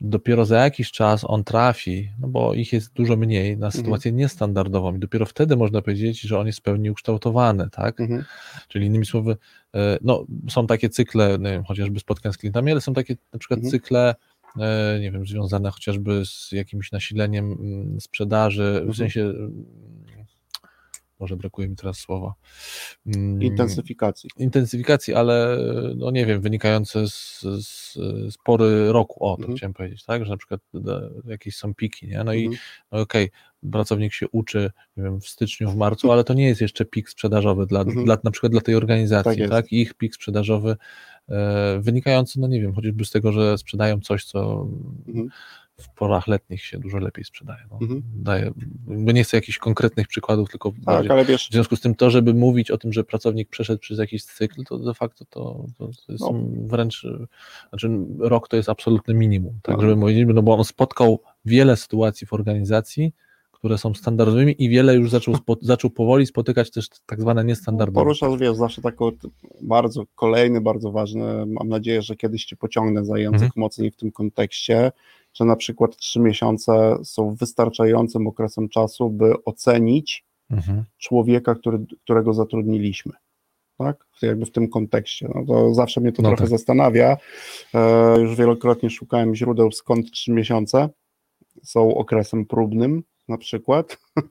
[0.00, 3.72] Dopiero za jakiś czas on trafi, no bo ich jest dużo mniej, na Mhm.
[3.84, 8.00] sytuację niestandardową i dopiero wtedy można powiedzieć, że on jest w pełni ukształtowany, tak?
[8.00, 8.24] Mhm.
[8.68, 9.36] Czyli innymi słowy,
[9.74, 13.58] e, no, są takie cykle, wiem, chociażby spotkań z klientami, ale są takie na przykład
[13.58, 13.70] Mhm.
[13.70, 14.14] cykle,
[14.60, 18.94] e, nie wiem, związane chociażby z jakimś nasileniem mm, sprzedaży, w Mhm.
[18.94, 19.32] sensie,
[21.22, 22.34] może brakuje mi teraz słowa.
[23.06, 24.30] Mm, Intensyfikacji.
[24.38, 25.58] intensyfikacji, ale
[25.96, 27.92] no nie wiem, wynikające z, z,
[28.34, 29.56] z pory roku, o to Mhm.
[29.56, 32.24] chciałem powiedzieć, tak, że na przykład e, jakieś są piki, nie?
[32.24, 32.60] No i Mhm.
[32.92, 33.30] no okej,
[33.72, 37.08] pracownik się uczy, nie wiem, w styczniu, w marcu, ale to nie jest jeszcze pik
[37.10, 38.04] sprzedażowy dla, Mhm.
[38.04, 40.76] dla na przykład dla tej organizacji, Tak tak, ich pik sprzedażowy
[41.28, 44.68] e, wynikający, no nie wiem, chociażby z tego, że sprzedają coś, co
[45.08, 45.28] Mhm.
[45.82, 47.60] W porach letnich się dużo lepiej sprzedaje.
[47.70, 47.78] No.
[47.82, 48.02] Mhm.
[48.14, 48.52] Daję,
[48.86, 52.34] bo nie chcę jakichś konkretnych przykładów, tylko Tak, wiesz, w związku z tym to, żeby
[52.34, 56.12] mówić o tym, że pracownik przeszedł przez jakiś cykl, to de facto to, to, to
[56.12, 56.32] jest No.
[56.66, 57.06] wręcz,
[57.68, 59.82] znaczy rok to jest absolutne minimum, tak No.
[59.82, 63.12] żeby powiedzieć, no bo on spotkał wiele sytuacji w organizacji,
[63.52, 68.04] które są standardowymi i wiele już zaczął, spo, zaczął powoli spotykać też tak zwane niestandardowe.
[68.04, 69.10] poruszasz, wiesz, zawsze taką
[69.60, 73.50] bardzo, kolejny, bardzo ważny, mam nadzieję, że kiedyś Cię pociągnę za język Mhm.
[73.56, 74.92] mocniej w tym kontekście,
[75.34, 80.84] że na przykład trzy miesiące są wystarczającym okresem czasu, by ocenić Mhm.
[80.98, 83.12] człowieka, który, którego zatrudniliśmy.
[83.78, 84.06] Tak?
[84.22, 85.28] Jakby w tym kontekście.
[85.34, 86.50] No to zawsze mnie to No trochę tak.
[86.50, 87.16] zastanawia.
[87.74, 90.88] E, już wielokrotnie szukałem źródeł, skąd trzy miesiące
[91.62, 93.98] są okresem próbnym na przykład.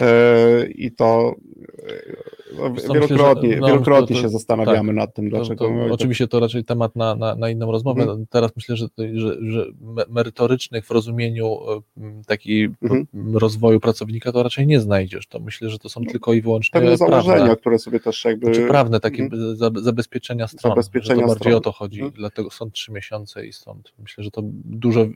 [0.00, 1.34] E, I to
[1.88, 2.16] e,
[2.56, 5.64] no, wielokrotnie, myślę, że- no, wielokrotnie to- to- się zastanawiamy nad tym, dlaczego.
[5.64, 8.02] to, no, to- oczywiście to raczej temat na, na, na inną rozmowę.
[8.02, 8.26] Mhm.
[8.30, 11.46] Teraz myślę, że, że, że me- merytorycznych w rozumieniu
[12.00, 13.06] e, takiej Mhm.
[13.34, 15.26] rozwoju pracownika to raczej nie znajdziesz.
[15.26, 18.46] To myślę, że to są tylko i wyłącznie Pewne założenia, prawne, które sobie też jakby.
[18.46, 19.56] znaczy prawne takie Mhm.
[19.56, 20.70] za- zabezpieczenia stron.
[20.70, 21.54] Zabezpieczenia to bardziej stron.
[21.54, 22.00] o to chodzi.
[22.00, 22.14] Mhm.
[22.18, 25.06] Dlatego są trzy miesiące i stąd myślę, że to dużo,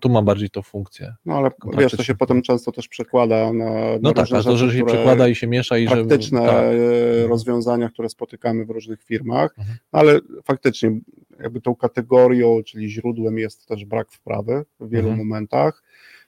[0.00, 1.14] tu ma bardziej to funkcję.
[1.26, 3.70] No ale wiesz, to się potem często też przekłada na.
[4.02, 6.40] No tak, różne a to, że rzeczy, się przekłada i się miesza i że praktyczne
[6.46, 6.64] tak.
[6.64, 9.78] e, rozwiązania, które spotykamy w różnych firmach, Mhm.
[9.92, 11.00] ale faktycznie
[11.40, 15.18] jakby tą kategorią, czyli źródłem jest też brak wprawy w wielu Mhm.
[15.28, 15.82] momentach.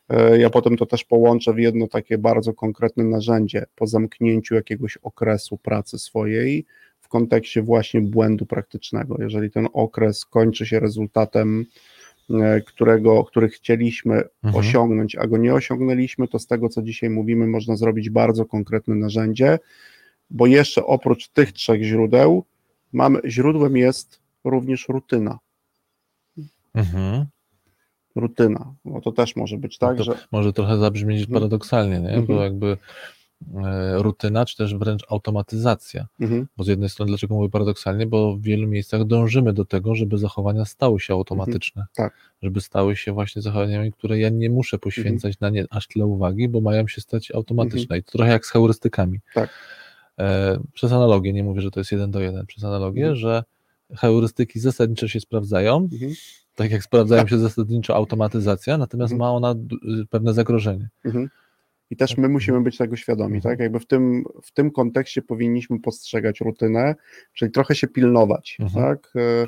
[0.09, 4.97] E, Ja potem to też połączę w jedno takie bardzo konkretne narzędzie po zamknięciu jakiegoś
[4.97, 6.67] okresu pracy swojej
[7.01, 9.17] w kontekście właśnie błędu praktycznego.
[9.19, 11.65] Jeżeli ten okres kończy się rezultatem,
[12.67, 14.15] którego, który chcieliśmy
[14.45, 14.65] Mhm.
[14.65, 18.95] osiągnąć, a go nie osiągnęliśmy, to z tego, co dzisiaj mówimy, można zrobić bardzo konkretne
[18.95, 19.59] narzędzie,
[20.31, 22.45] bo jeszcze oprócz tych trzech źródeł,
[22.93, 25.39] mamy, źródłem jest również rutyna.
[26.75, 27.27] Mhm.
[28.17, 28.75] Rutyna.
[28.85, 30.19] No to też może być tak, to że.
[30.33, 31.35] może trochę zabrzmieć Mhm.
[31.35, 32.09] paradoksalnie, nie?
[32.09, 32.27] Mhm.
[32.27, 32.77] bo jakby e,
[33.97, 36.07] rutyna, czy też wręcz automatyzacja.
[36.21, 39.95] Mhm, Bo z jednej strony, dlaczego mówię paradoksalnie, bo w wielu miejscach dążymy do tego,
[39.95, 41.87] żeby zachowania stały się automatyczne.
[41.95, 42.15] tak.
[42.43, 46.49] Żeby stały się właśnie zachowaniami, które ja nie muszę poświęcać na nie aż tyle uwagi,
[46.49, 47.99] bo mają się stać automatyczne.
[47.99, 49.21] I to trochę jak z heurystykami.
[49.35, 49.51] Tak.
[50.19, 53.17] E, przez analogię, nie mówię, że to jest jeden do jeden, przez analogię, Mhm.
[53.17, 53.45] że
[53.97, 56.13] heurystyki zasadniczo się sprawdzają, mhm,
[56.55, 59.31] tak jak sprawdzają się zasadniczo automatyzacja, natomiast Mhm.
[59.31, 59.77] ma ona d-
[60.11, 60.89] pewne zagrożenie.
[61.93, 63.59] I też my musimy być tego świadomi, tak?
[63.61, 66.95] Jakby w tym, w tym kontekście powinniśmy postrzegać rutynę,
[67.33, 68.85] czyli trochę się pilnować, Mhm.
[68.85, 69.13] tak?
[69.17, 69.47] E,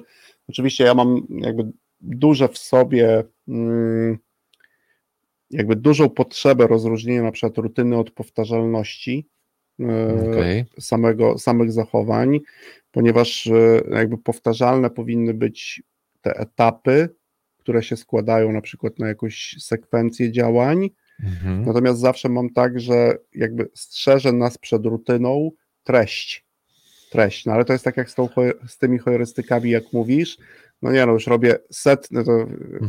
[0.49, 1.71] Oczywiście ja mam jakby
[2.01, 4.19] duże w sobie, mm,
[5.51, 9.29] jakby dużą potrzebę rozróżnienia na przykład rutyny od powtarzalności
[9.81, 10.65] e, Okej.
[10.81, 12.41] samego, samych zachowań,
[12.91, 15.83] ponieważ e, jakby powtarzalne powinny być
[16.21, 17.09] te etapy,
[17.59, 20.91] które się składają na przykład na jakąś sekwencję działań,
[21.23, 21.65] Mhm.
[21.65, 25.51] Natomiast zawsze mam tak, że jakby strzeże nas przed rutyną
[25.85, 26.47] treść.
[27.11, 27.47] Treść.
[27.47, 28.29] No ale to jest tak jak z, tą,
[28.67, 30.39] z tymi heurystykami, jak mówisz.
[30.83, 32.47] No nie no, już robię setny, to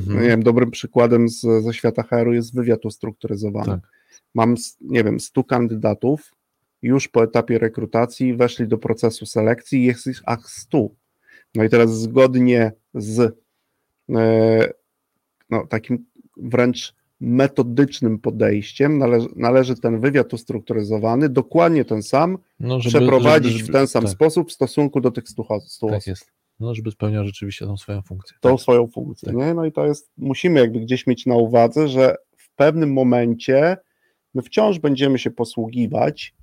[0.08, 3.66] no nie wiem, dobrym przykładem z, ze świata HR jest wywiad ustrukturyzowany.
[3.66, 3.80] Tak.
[4.34, 6.32] Mam, nie wiem, 100 kandydatów,
[6.82, 10.90] już po etapie rekrutacji weszli do procesu selekcji i jest ich ach 100.
[11.56, 13.38] No i teraz zgodnie z
[14.16, 14.74] e,
[15.50, 16.06] no, takim
[16.38, 23.59] wręcz metodycznym podejściem należy, należy ten wywiad ustrukturyzowany, dokładnie ten sam, No, żeby- przeprowadzić żeby-
[23.66, 25.70] żeby- w ten sam tak, sposób w stosunku do tych 100 osób.
[25.72, 26.32] 100 Tak jest.
[26.59, 28.38] No, żeby spełniał rzeczywiście tą swoją funkcję.
[28.41, 28.59] tą Tak.
[28.59, 29.26] swoją funkcję.
[29.26, 29.36] Tak.
[29.36, 29.53] Nie?
[29.53, 33.78] No i to jest, musimy jakby gdzieś mieć na uwadze, że w pewnym momencie
[34.34, 36.34] my wciąż będziemy się posługiwać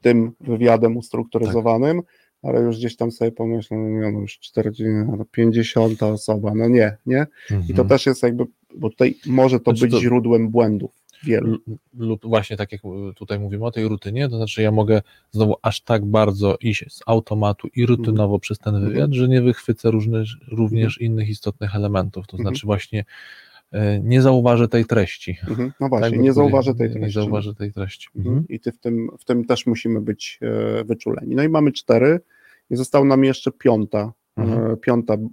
[0.00, 2.02] tym wywiadem ustrukturyzowanym,
[2.42, 4.84] ale już gdzieś tam sobie pomyślę, no, no już 40,
[5.18, 7.26] no 50 osoba, no nie, nie?
[7.50, 7.88] I to Mhm.
[7.88, 8.44] też jest jakby,
[8.78, 10.90] bo tutaj może to Znaczy być to- źródłem błędów
[11.24, 11.58] wielu.
[11.98, 12.80] Lub właśnie tak jak
[13.16, 17.00] tutaj mówimy o tej rutynie, to znaczy ja mogę znowu aż tak bardzo iść z
[17.06, 19.14] automatu i rutynowo przez ten wywiad, Mhm.
[19.14, 22.54] że nie wychwycę różnych, również innych istotnych elementów, to Mhm.
[22.54, 23.04] znaczy właśnie
[23.72, 25.36] e, nie zauważę tej treści.
[25.48, 25.72] Mhm.
[25.80, 26.34] No Tak właśnie, bym nie powiedział.
[26.34, 27.14] zauważę tej Nie treści.
[27.14, 28.08] zauważę tej treści.
[28.16, 28.34] Mhm.
[28.36, 28.48] Mhm.
[28.48, 30.38] I ty w tym, w tym też musimy być
[30.80, 31.34] e, wyczuleni.
[31.36, 32.20] No i mamy cztery
[32.70, 34.70] i została nam jeszcze piąta, Mhm.
[34.72, 35.28] e, piąta m,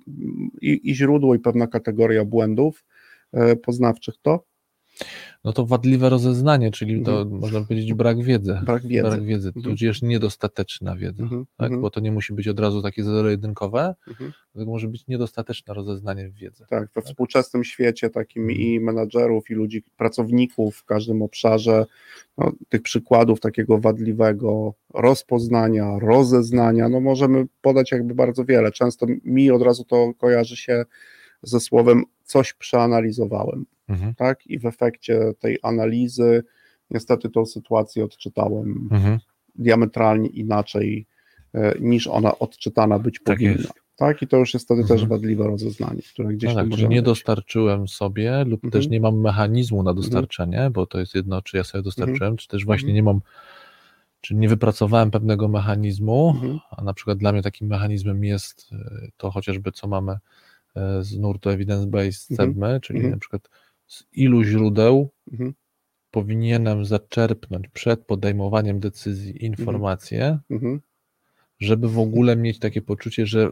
[0.61, 2.83] i, i źródło i pewna kategoria błędów
[3.63, 4.43] poznawczych to
[5.43, 7.39] No to wadliwe rozeznanie, czyli to Mhm.
[7.41, 8.59] można powiedzieć brak wiedzy.
[8.65, 9.01] brak wiedzy.
[9.09, 9.63] Brak wiedzy, Mhm.
[9.63, 11.23] tudzież niedostateczna wiedza.
[11.23, 11.45] Mhm.
[11.57, 11.65] Tak?
[11.65, 11.81] Mhm.
[11.81, 14.31] Bo to nie musi być od razu takie zero-jedynkowe, Mhm.
[14.53, 16.65] tylko może być niedostateczne rozeznanie w wiedzy.
[16.69, 18.59] Tak, we współczesnym świecie takim Mhm.
[18.59, 21.85] i menadżerów, i ludzi, pracowników w każdym obszarze,
[22.37, 28.71] no, tych przykładów takiego wadliwego rozpoznania, rozeznania, no możemy podać jakby bardzo wiele.
[28.71, 30.85] Często mi od razu to kojarzy się
[31.43, 34.15] ze słowem coś przeanalizowałem, Mhm.
[34.15, 34.47] tak?
[34.47, 36.43] I w efekcie tej analizy
[36.91, 39.19] niestety tą sytuację odczytałem Mhm.
[39.55, 41.05] diametralnie inaczej
[41.53, 43.51] e, niż ona odczytana być Tak powinna.
[43.57, 43.73] jest.
[43.95, 45.09] Tak, i to już jest wtedy też Mhm.
[45.09, 47.05] wadliwe rozeznanie, które gdzieś No tam tak, możemy nie mieć.
[47.05, 48.71] dostarczyłem sobie, lub Mhm.
[48.71, 52.47] też nie mam mechanizmu na dostarczenie, bo to jest jedno, czy ja sobie dostarczyłem, czy
[52.47, 52.95] też właśnie Mhm.
[52.95, 53.21] nie mam,
[54.21, 56.59] czy nie wypracowałem pewnego mechanizmu, Mhm.
[56.71, 60.17] a na przykład dla mnie takim mechanizmem jest e, to chociażby, co mamy
[61.01, 62.37] z nurtu evidence-based Mhm.
[62.53, 63.13] CEBMY, czyli Mhm.
[63.13, 63.49] na przykład
[63.87, 65.53] z ilu źródeł Mhm.
[66.11, 70.81] powinienem zaczerpnąć przed podejmowaniem decyzji informacje, Mhm.
[71.59, 73.49] żeby w ogóle mieć takie poczucie, że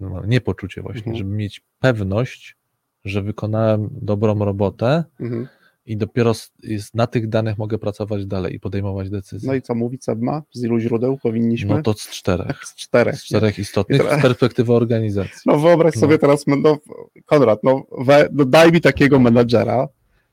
[0.00, 1.16] no, nie poczucie właśnie, Mhm.
[1.16, 2.56] żeby mieć pewność,
[3.04, 5.48] że wykonałem dobrą robotę Mhm.
[5.86, 6.32] I dopiero
[6.94, 9.46] na tych danych mogę pracować dalej i podejmować decyzje.
[9.46, 10.42] No i co mówi CEBMA?
[10.52, 11.74] Z ilu źródeł powinniśmy?
[11.74, 12.60] No to z czterech.
[12.68, 13.16] z czterech.
[13.16, 15.40] Z czterech istotnych teraz- z perspektywy organizacji.
[15.46, 16.00] No wyobraź No.
[16.00, 16.78] sobie teraz, no,
[17.26, 19.88] Konrad, no, we, no daj mi takiego menadżera,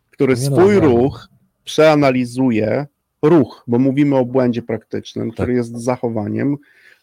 [0.09, 0.89] który Nie no, swój dobra.
[0.89, 1.27] ruch
[1.63, 2.87] przeanalizuje,
[3.21, 5.55] ruch, bo mówimy o błędzie praktycznym, który Tak.
[5.55, 6.57] jest zachowaniem,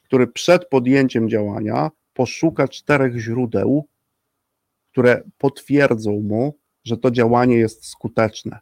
[0.05, 3.85] który przed podjęciem działania poszuka czterech źródeł,
[4.93, 6.55] które potwierdzą mu,
[6.89, 8.59] że to działanie jest skuteczne.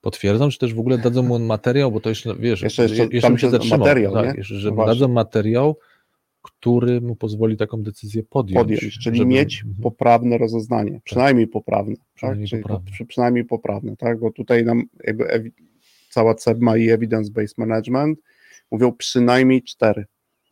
[0.00, 3.20] Potwierdzą, czy też w ogóle dadzą mu materiał, bo to jeszcze, wiesz, Jeszcze- jeszcze jeszcze
[3.20, 4.94] tam się zatrzymał, materiał, tak, jeszcze, No że właśnie.
[4.94, 5.76] dadzą materiał,
[6.42, 8.58] który mu pozwoli taką decyzję podjąć.
[8.66, 9.82] podjąć, czyli żeby- mieć Mhm.
[9.82, 12.04] poprawne rozeznanie, przynajmniej poprawne, tak?
[12.14, 12.90] Przynajmniej Czyli poprawne.
[12.90, 14.20] przy- przynajmniej poprawne, tak?
[14.20, 15.52] Bo tutaj nam jakby
[16.10, 18.18] cała CEBMA i Evidence-Based Management
[18.70, 20.04] mówią przynajmniej cztery,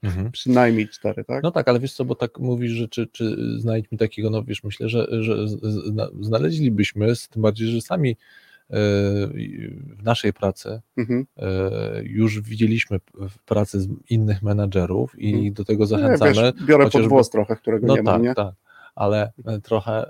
[0.02, 0.30] Mhm.
[0.30, 1.42] przynajmniej cztery, tak?
[1.42, 4.42] No tak, ale wiesz co, bo tak mówisz, że czy, czy znajdź mi takiego, no
[4.44, 5.46] wiesz, myślę, że, że
[6.20, 8.14] znaleźlibyśmy, z tym bardziej, że sami e,
[9.96, 11.26] w naszej pracy Mhm.
[11.36, 11.50] e,
[12.04, 15.52] już widzieliśmy w pracy z innych menadżerów i Mhm.
[15.52, 16.32] do tego Nie, zachęcamy.
[16.32, 18.34] wiesz, biorę pod chociażby- włos trochę, którego No nie ma, tak, nie?
[18.34, 18.54] tak,
[18.94, 20.04] ale e, trochę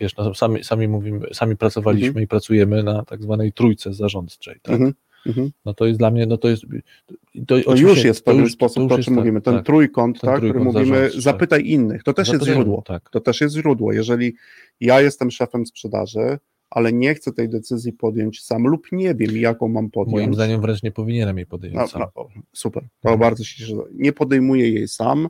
[0.00, 2.24] wiesz, no, sami, sami mówimy, sami pracowaliśmy Mhm.
[2.24, 4.80] i pracujemy na tak zwanej trójce zarządczej, tak?
[5.26, 5.50] Mhm.
[5.64, 6.62] No to jest dla mnie, no to jest
[7.46, 9.66] to, To już jest w pewien sposób już to, o czym tak, mówimy, ten tak.
[9.66, 11.20] trójkąt, Ten tak, który trójkąt mówimy, zarządczy.
[11.20, 13.10] zapytaj innych, to też jest źródło, Tak.
[13.10, 14.34] to też jest źródło, jeżeli
[14.80, 16.38] ja jestem szefem sprzedaży,
[16.70, 20.60] ale nie chcę tej decyzji podjąć sam lub nie wiem, jaką mam podjąć, Moim zdaniem
[20.60, 22.02] wręcz nie powinienem jej podjąć No, sam.
[22.16, 23.20] no, super, to Mhm.
[23.20, 23.72] bardzo się cieszę.
[23.94, 25.28] Nie podejmuję jej sam,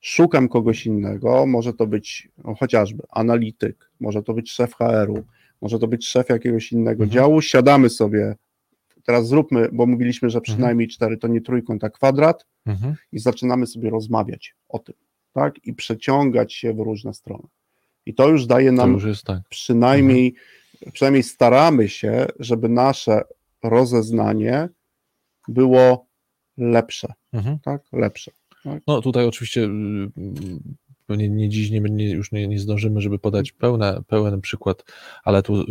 [0.00, 5.24] szukam kogoś innego, może to być no, chociażby analityk, może to być szef HR-u,
[5.62, 7.10] może to być szef jakiegoś innego Mhm.
[7.10, 8.34] działu, siadamy sobie,
[9.08, 12.94] teraz zróbmy, bo mówiliśmy, że przynajmniej cztery to nie trójkąt, a kwadrat Mhm.
[13.12, 14.94] i zaczynamy sobie rozmawiać o tym,
[15.32, 17.48] tak, i przeciągać się w różne strony.
[18.06, 19.42] I to już daje nam już tak.
[19.48, 20.34] przynajmniej,
[20.92, 23.20] przynajmniej staramy się, żeby nasze
[23.62, 24.68] rozeznanie
[25.48, 26.06] było
[26.56, 27.58] lepsze, Mhm.
[27.58, 27.82] tak?
[27.92, 28.30] Lepsze.
[28.86, 30.58] No tutaj oczywiście y, y,
[31.06, 34.84] pewnie nie dziś nie, nie, już nie, nie zdążymy, żeby podać pełne, pełen przykład,
[35.24, 35.64] ale tu y,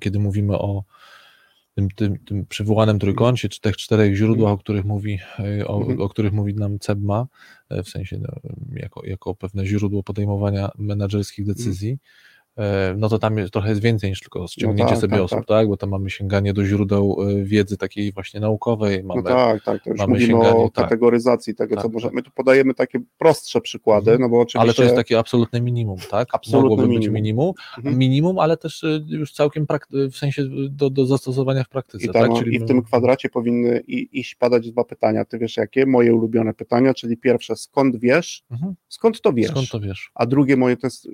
[0.00, 0.84] kiedy mówimy o
[1.78, 5.18] tym, tym, tym przywołanym trójkącie, czy tych czterech źródłach, o których mówi,
[5.60, 6.00] y, o, Mhm.
[6.00, 7.26] o których mówi nam CEBMA,
[7.72, 8.28] y, w sensie no,
[8.72, 11.98] jako, jako pewne źródło podejmowania menedżerskich decyzji, y,
[12.96, 15.46] no to tam jest, trochę jest więcej niż tylko ściągnięcie tak, sobie tak, osób, tak.
[15.48, 15.68] tak.
[15.68, 19.82] Bo tam mamy sięganie do źródeł y, wiedzy takiej właśnie naukowej, mamy No tak, tak,
[19.84, 20.84] to już mamy mówimy sięganie, o tak.
[20.84, 22.10] kategoryzacji tego, co Tak, możemy.
[22.10, 22.14] tak.
[22.16, 24.20] My tu podajemy takie prostsze przykłady, Mhm.
[24.20, 24.60] no bo oczywiście...
[24.60, 26.28] Ale to jest takie absolutne minimum, tak?
[26.32, 27.14] Absolutne Mogłoby być minimum.
[27.14, 27.98] minimum, Mhm.
[27.98, 29.66] minimum, ale też y, już całkiem
[30.12, 32.04] w sensie do, do zastosowania w praktyce.
[32.06, 32.46] I, tam, tak?
[32.46, 35.24] I w tym kwadracie powinny i, iść padać dwa pytania.
[35.24, 35.86] Ty wiesz jakie?
[35.86, 38.42] Moje ulubione pytania, czyli pierwsze, skąd wiesz?
[38.50, 38.74] Mhm.
[38.88, 39.50] Skąd to wiesz?
[39.50, 40.10] Skąd to wiesz?
[40.14, 41.08] A drugie moje to jest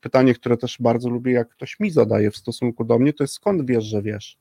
[0.00, 3.34] pytanie, które też bardzo lubię, jak ktoś mi zadaje w stosunku do mnie, to jest
[3.34, 4.38] skąd wiesz, że wiesz?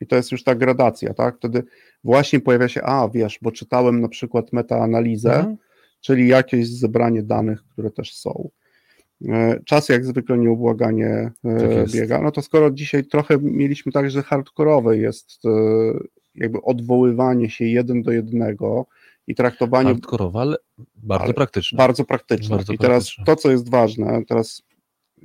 [0.00, 1.36] I to jest już ta gradacja, tak?
[1.36, 1.62] Wtedy
[2.04, 5.56] właśnie pojawia się, a wiesz, bo czytałem na przykład metaanalizę, Mhm.
[6.00, 8.48] czyli jakieś zebranie danych, które też są.
[9.28, 12.22] E, Czas jak zwykle nieubłaganie e, Tak biega.
[12.22, 15.48] No to skoro dzisiaj trochę mieliśmy tak, że hardkorowe jest e,
[16.34, 18.86] jakby odwoływanie się jeden do jednego
[19.26, 20.56] i traktowanie Hardkorowe, ale
[20.96, 21.76] bardzo Ale praktyczne.
[21.76, 22.56] bardzo praktyczne.
[22.56, 23.24] Bardzo I teraz praktyczne.
[23.24, 24.62] to, co jest ważne, teraz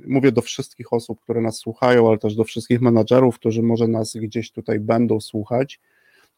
[0.06, 4.16] mówię do wszystkich osób, które nas słuchają, ale też do wszystkich menadżerów, którzy może nas
[4.16, 5.80] gdzieś tutaj będą słuchać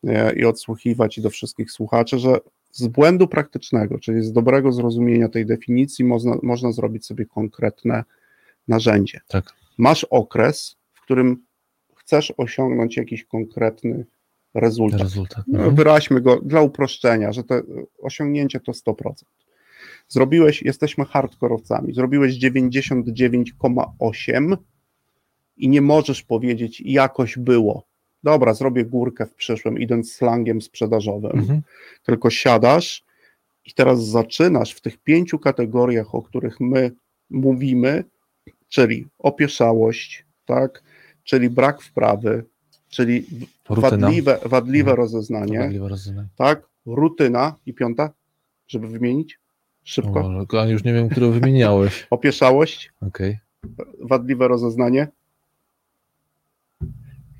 [0.06, 2.38] e, i odsłuchiwać, i do wszystkich słuchaczy, że
[2.72, 8.04] z błędu praktycznego, czyli z dobrego zrozumienia tej definicji, można, można zrobić sobie konkretne
[8.68, 9.20] narzędzie.
[9.28, 9.44] Tak.
[9.78, 11.42] Masz okres, w którym
[11.94, 14.04] chcesz osiągnąć jakiś konkretny
[14.54, 15.00] rezultat.
[15.00, 15.44] Rezultat.
[15.46, 15.76] No, Mhm.
[15.76, 17.54] Wyraźmy go dla uproszczenia, że to
[17.98, 19.12] osiągnięcie to 100%.
[20.08, 24.56] Zrobiłeś, jesteśmy hardkorowcami, zrobiłeś 99,8
[25.56, 27.82] i nie możesz powiedzieć jakoś było.
[28.22, 31.32] Dobra, zrobię górkę w przyszłym, idąc slangiem sprzedażowym.
[31.38, 31.62] Mhm.
[32.02, 33.04] Tylko siadasz
[33.64, 36.90] i teraz zaczynasz w tych pięciu kategoriach, o których my
[37.30, 38.04] mówimy,
[38.68, 40.82] czyli opieszałość, tak?
[41.24, 42.44] czyli brak wprawy,
[42.88, 43.26] czyli
[43.68, 43.90] Rutyna.
[44.06, 44.96] wadliwe, wadliwe Mhm.
[44.96, 46.28] rozeznanie, Wadliwe rozeznanie.
[46.36, 46.68] tak?
[46.86, 48.10] Rutyna i piąta,
[48.68, 49.38] żeby wymienić
[49.86, 50.46] szybko.
[50.52, 52.06] O, już nie wiem, które wymieniałeś.
[52.10, 53.38] Opieszałość, Okej.
[54.00, 55.08] wadliwe rozeznanie.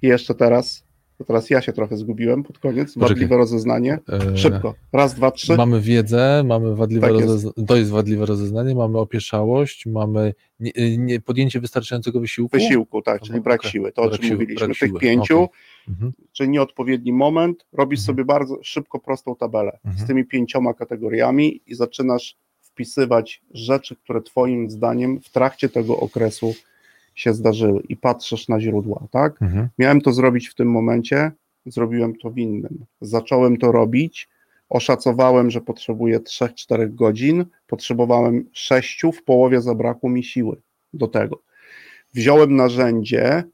[0.03, 0.86] I jeszcze teraz,
[1.19, 2.95] to teraz ja się trochę zgubiłem pod koniec.
[2.95, 3.09] Poczekaj.
[3.09, 3.99] Wadliwe rozeznanie.
[4.33, 4.75] E, Szybko.
[4.93, 5.57] Raz, dwa, trzy.
[5.57, 11.21] Mamy wiedzę, mamy wadliwe Tak rozeznanie, to jest wadliwe rozeznanie, mamy opieszałość, mamy nie, nie,
[11.21, 12.57] podjęcie wystarczającego wysiłku.
[12.57, 13.93] Wysiłku, tak, czyli brak siły.
[13.93, 14.67] To, o Brak czym siły, mówiliśmy.
[14.69, 15.01] Tych siły.
[15.01, 15.57] pięciu, Okej.
[15.89, 16.13] Mhm.
[16.33, 18.07] czyli nieodpowiedni moment, robisz Mhm.
[18.07, 20.07] sobie bardzo szybko prostą tabelę z Mhm.
[20.07, 26.55] tymi pięcioma kategoriami i zaczynasz wpisywać rzeczy, które Twoim zdaniem w trakcie tego okresu
[27.17, 29.43] się zdarzyły i patrzysz na źródła, tak?
[29.43, 29.69] Mhm.
[29.79, 31.33] Miałem to zrobić w tym momencie,
[31.67, 32.85] zrobiłem to w innym.
[33.01, 34.29] Zacząłem to robić,
[34.69, 40.57] oszacowałem, że potrzebuję 3-4 godzin, potrzebowałem 6, w połowie zabrakło mi siły
[40.95, 41.43] do tego.
[42.15, 43.45] Wziąłem narzędzie,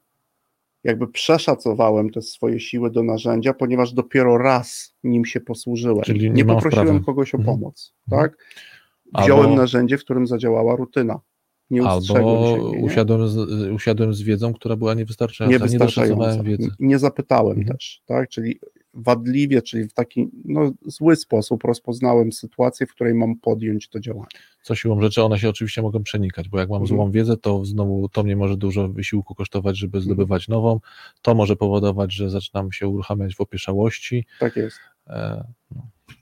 [0.83, 6.03] jakby przeszacowałem te swoje siły do narzędzia, ponieważ dopiero raz nim się posłużyłem.
[6.03, 7.57] Czyli nie nie poprosiłem kogoś o Mhm.
[7.57, 8.21] pomoc, Mhm.
[8.29, 8.37] tak?
[9.23, 11.19] Wziąłem Albo- narzędzie, w którym zadziałała rutyna.
[11.69, 12.13] Nie Albo się.
[12.23, 13.37] nie, usiadłem z,
[13.71, 16.43] usiadłem z wiedzą, która była niewystarczająca, nie niewystarczająca.
[16.43, 16.69] wiedzy.
[16.79, 17.77] Nie zapytałem Mhm.
[17.77, 18.29] też, tak?
[18.29, 18.59] Czyli
[18.93, 24.27] wadliwie, czyli w taki no, zły sposób rozpoznałem sytuację, w której mam podjąć to działanie.
[24.63, 26.97] Co siłą rzeczy, one się oczywiście mogą przenikać, bo jak mam Mhm.
[26.97, 30.79] złą wiedzę, to znowu to mnie może dużo wysiłku kosztować, żeby zdobywać nową.
[31.21, 34.25] To może powodować, że zaczynam się uruchamiać w opieszałości.
[34.39, 34.77] Tak jest.
[35.07, 35.43] E,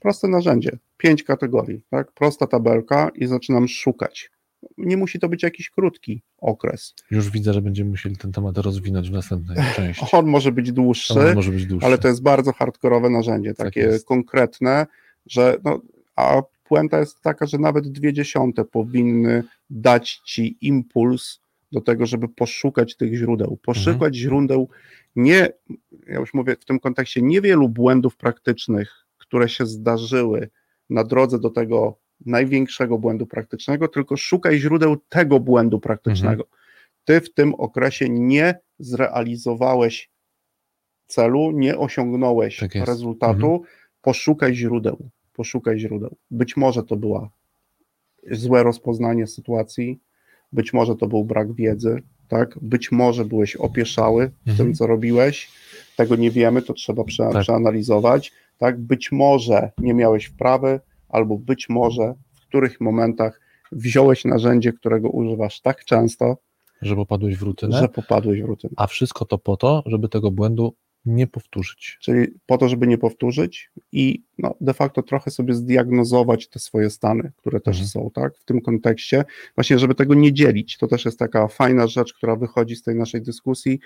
[0.00, 2.12] Proste narzędzie, pięć kategorii, tak?
[2.12, 4.30] Prosta tabelka i zaczynam szukać.
[4.78, 6.94] Nie musi to być jakiś krótki okres.
[7.10, 10.06] Już widzę, że będziemy musieli ten temat rozwinąć w następnej części.
[10.12, 11.86] On może być dłuższy, może być dłuższy.
[11.86, 14.06] ale to jest bardzo hardkorowe narzędzie, Tak takie jest.
[14.06, 14.86] konkretne,
[15.26, 15.80] że no,
[16.16, 21.40] a puenta jest taka, że nawet dwie dziesiąte powinny dać ci impuls
[21.72, 23.58] do tego, żeby poszukać tych źródeł.
[23.62, 24.14] Poszukać Mhm.
[24.14, 24.68] źródeł
[25.16, 25.48] nie,
[26.06, 30.48] ja już mówię w tym kontekście, niewielu błędów praktycznych, które się zdarzyły
[30.90, 36.42] na drodze do tego największego błędu praktycznego, tylko szukaj źródeł tego błędu praktycznego.
[36.42, 36.62] Mhm.
[37.04, 40.10] Ty w tym okresie nie zrealizowałeś
[41.06, 43.62] celu, nie osiągnąłeś Tak rezultatu,
[44.02, 45.08] poszukaj źródeł.
[45.32, 46.16] Poszukaj źródeł.
[46.30, 47.30] Być może to była
[48.30, 50.00] złe rozpoznanie sytuacji,
[50.52, 52.58] być może to był brak wiedzy, tak?
[52.62, 54.56] Być może byłeś opieszały w Mhm.
[54.56, 55.48] tym, co robiłeś.
[55.96, 57.42] Tego nie wiemy, to trzeba prze, Tak.
[57.42, 58.32] przeanalizować.
[58.58, 58.80] Tak?
[58.80, 60.80] Być może nie miałeś wprawy,
[61.12, 63.40] albo być może w których momentach
[63.72, 66.36] wziąłeś narzędzie, którego używasz tak często,
[66.82, 68.74] Że popadłeś w rutynę, że popadłeś w rutynę.
[68.76, 71.98] a wszystko to po to, żeby tego błędu nie powtórzyć.
[72.00, 76.90] Czyli po to, żeby nie powtórzyć i no, de facto trochę sobie zdiagnozować te swoje
[76.90, 77.88] stany, które też Mhm.
[77.88, 80.78] są, tak, w tym kontekście, właśnie, żeby tego nie dzielić.
[80.78, 83.80] To też jest taka fajna rzecz, która wychodzi z tej naszej dyskusji,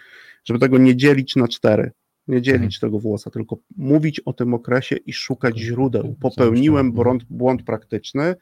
[0.44, 1.90] żeby tego nie dzielić na cztery.
[2.28, 2.80] Nie dzielić Mhm.
[2.80, 6.02] tego włosa, tylko mówić o tym okresie i szukać Okej, źródeł.
[6.02, 8.34] okej, Popełniłem błąd, błąd praktyczny,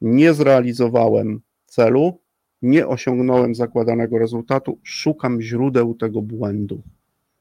[0.00, 2.20] nie zrealizowałem celu,
[2.62, 6.82] nie osiągnąłem zakładanego rezultatu, szukam źródeł tego błędu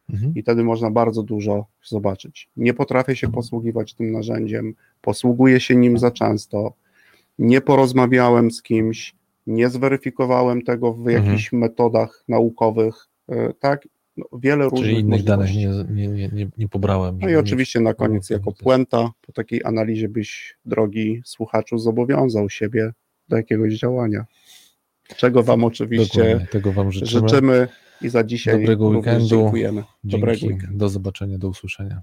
[0.10, 0.34] Mhm.
[0.36, 2.50] i wtedy można bardzo dużo zobaczyć.
[2.58, 6.74] Nie potrafię się posługiwać tym narzędziem, posługuję się nim za często,
[7.40, 9.16] nie porozmawiałem z kimś,
[9.48, 11.26] nie zweryfikowałem tego w Mhm.
[11.26, 13.88] jakichś metodach naukowych, e, tak?
[14.18, 17.18] No, wiele różnych Czyli innych danych nie, nie, nie, nie, pobrałem.
[17.22, 22.92] No i oczywiście na koniec jako puenta, po takiej analizie byś, drogi słuchaczu, zobowiązał siebie
[23.30, 24.26] do jakiegoś działania.
[25.18, 27.30] Czego Wam oczywiście Dokładnie, tego Wam życzymy.
[27.30, 27.68] życzymy.
[28.02, 29.28] I za dzisiaj Dobrego weekendu.
[29.28, 29.84] dziękujemy.
[30.04, 30.78] Dobrego weekendu.
[30.78, 32.02] Do zobaczenia, do usłyszenia.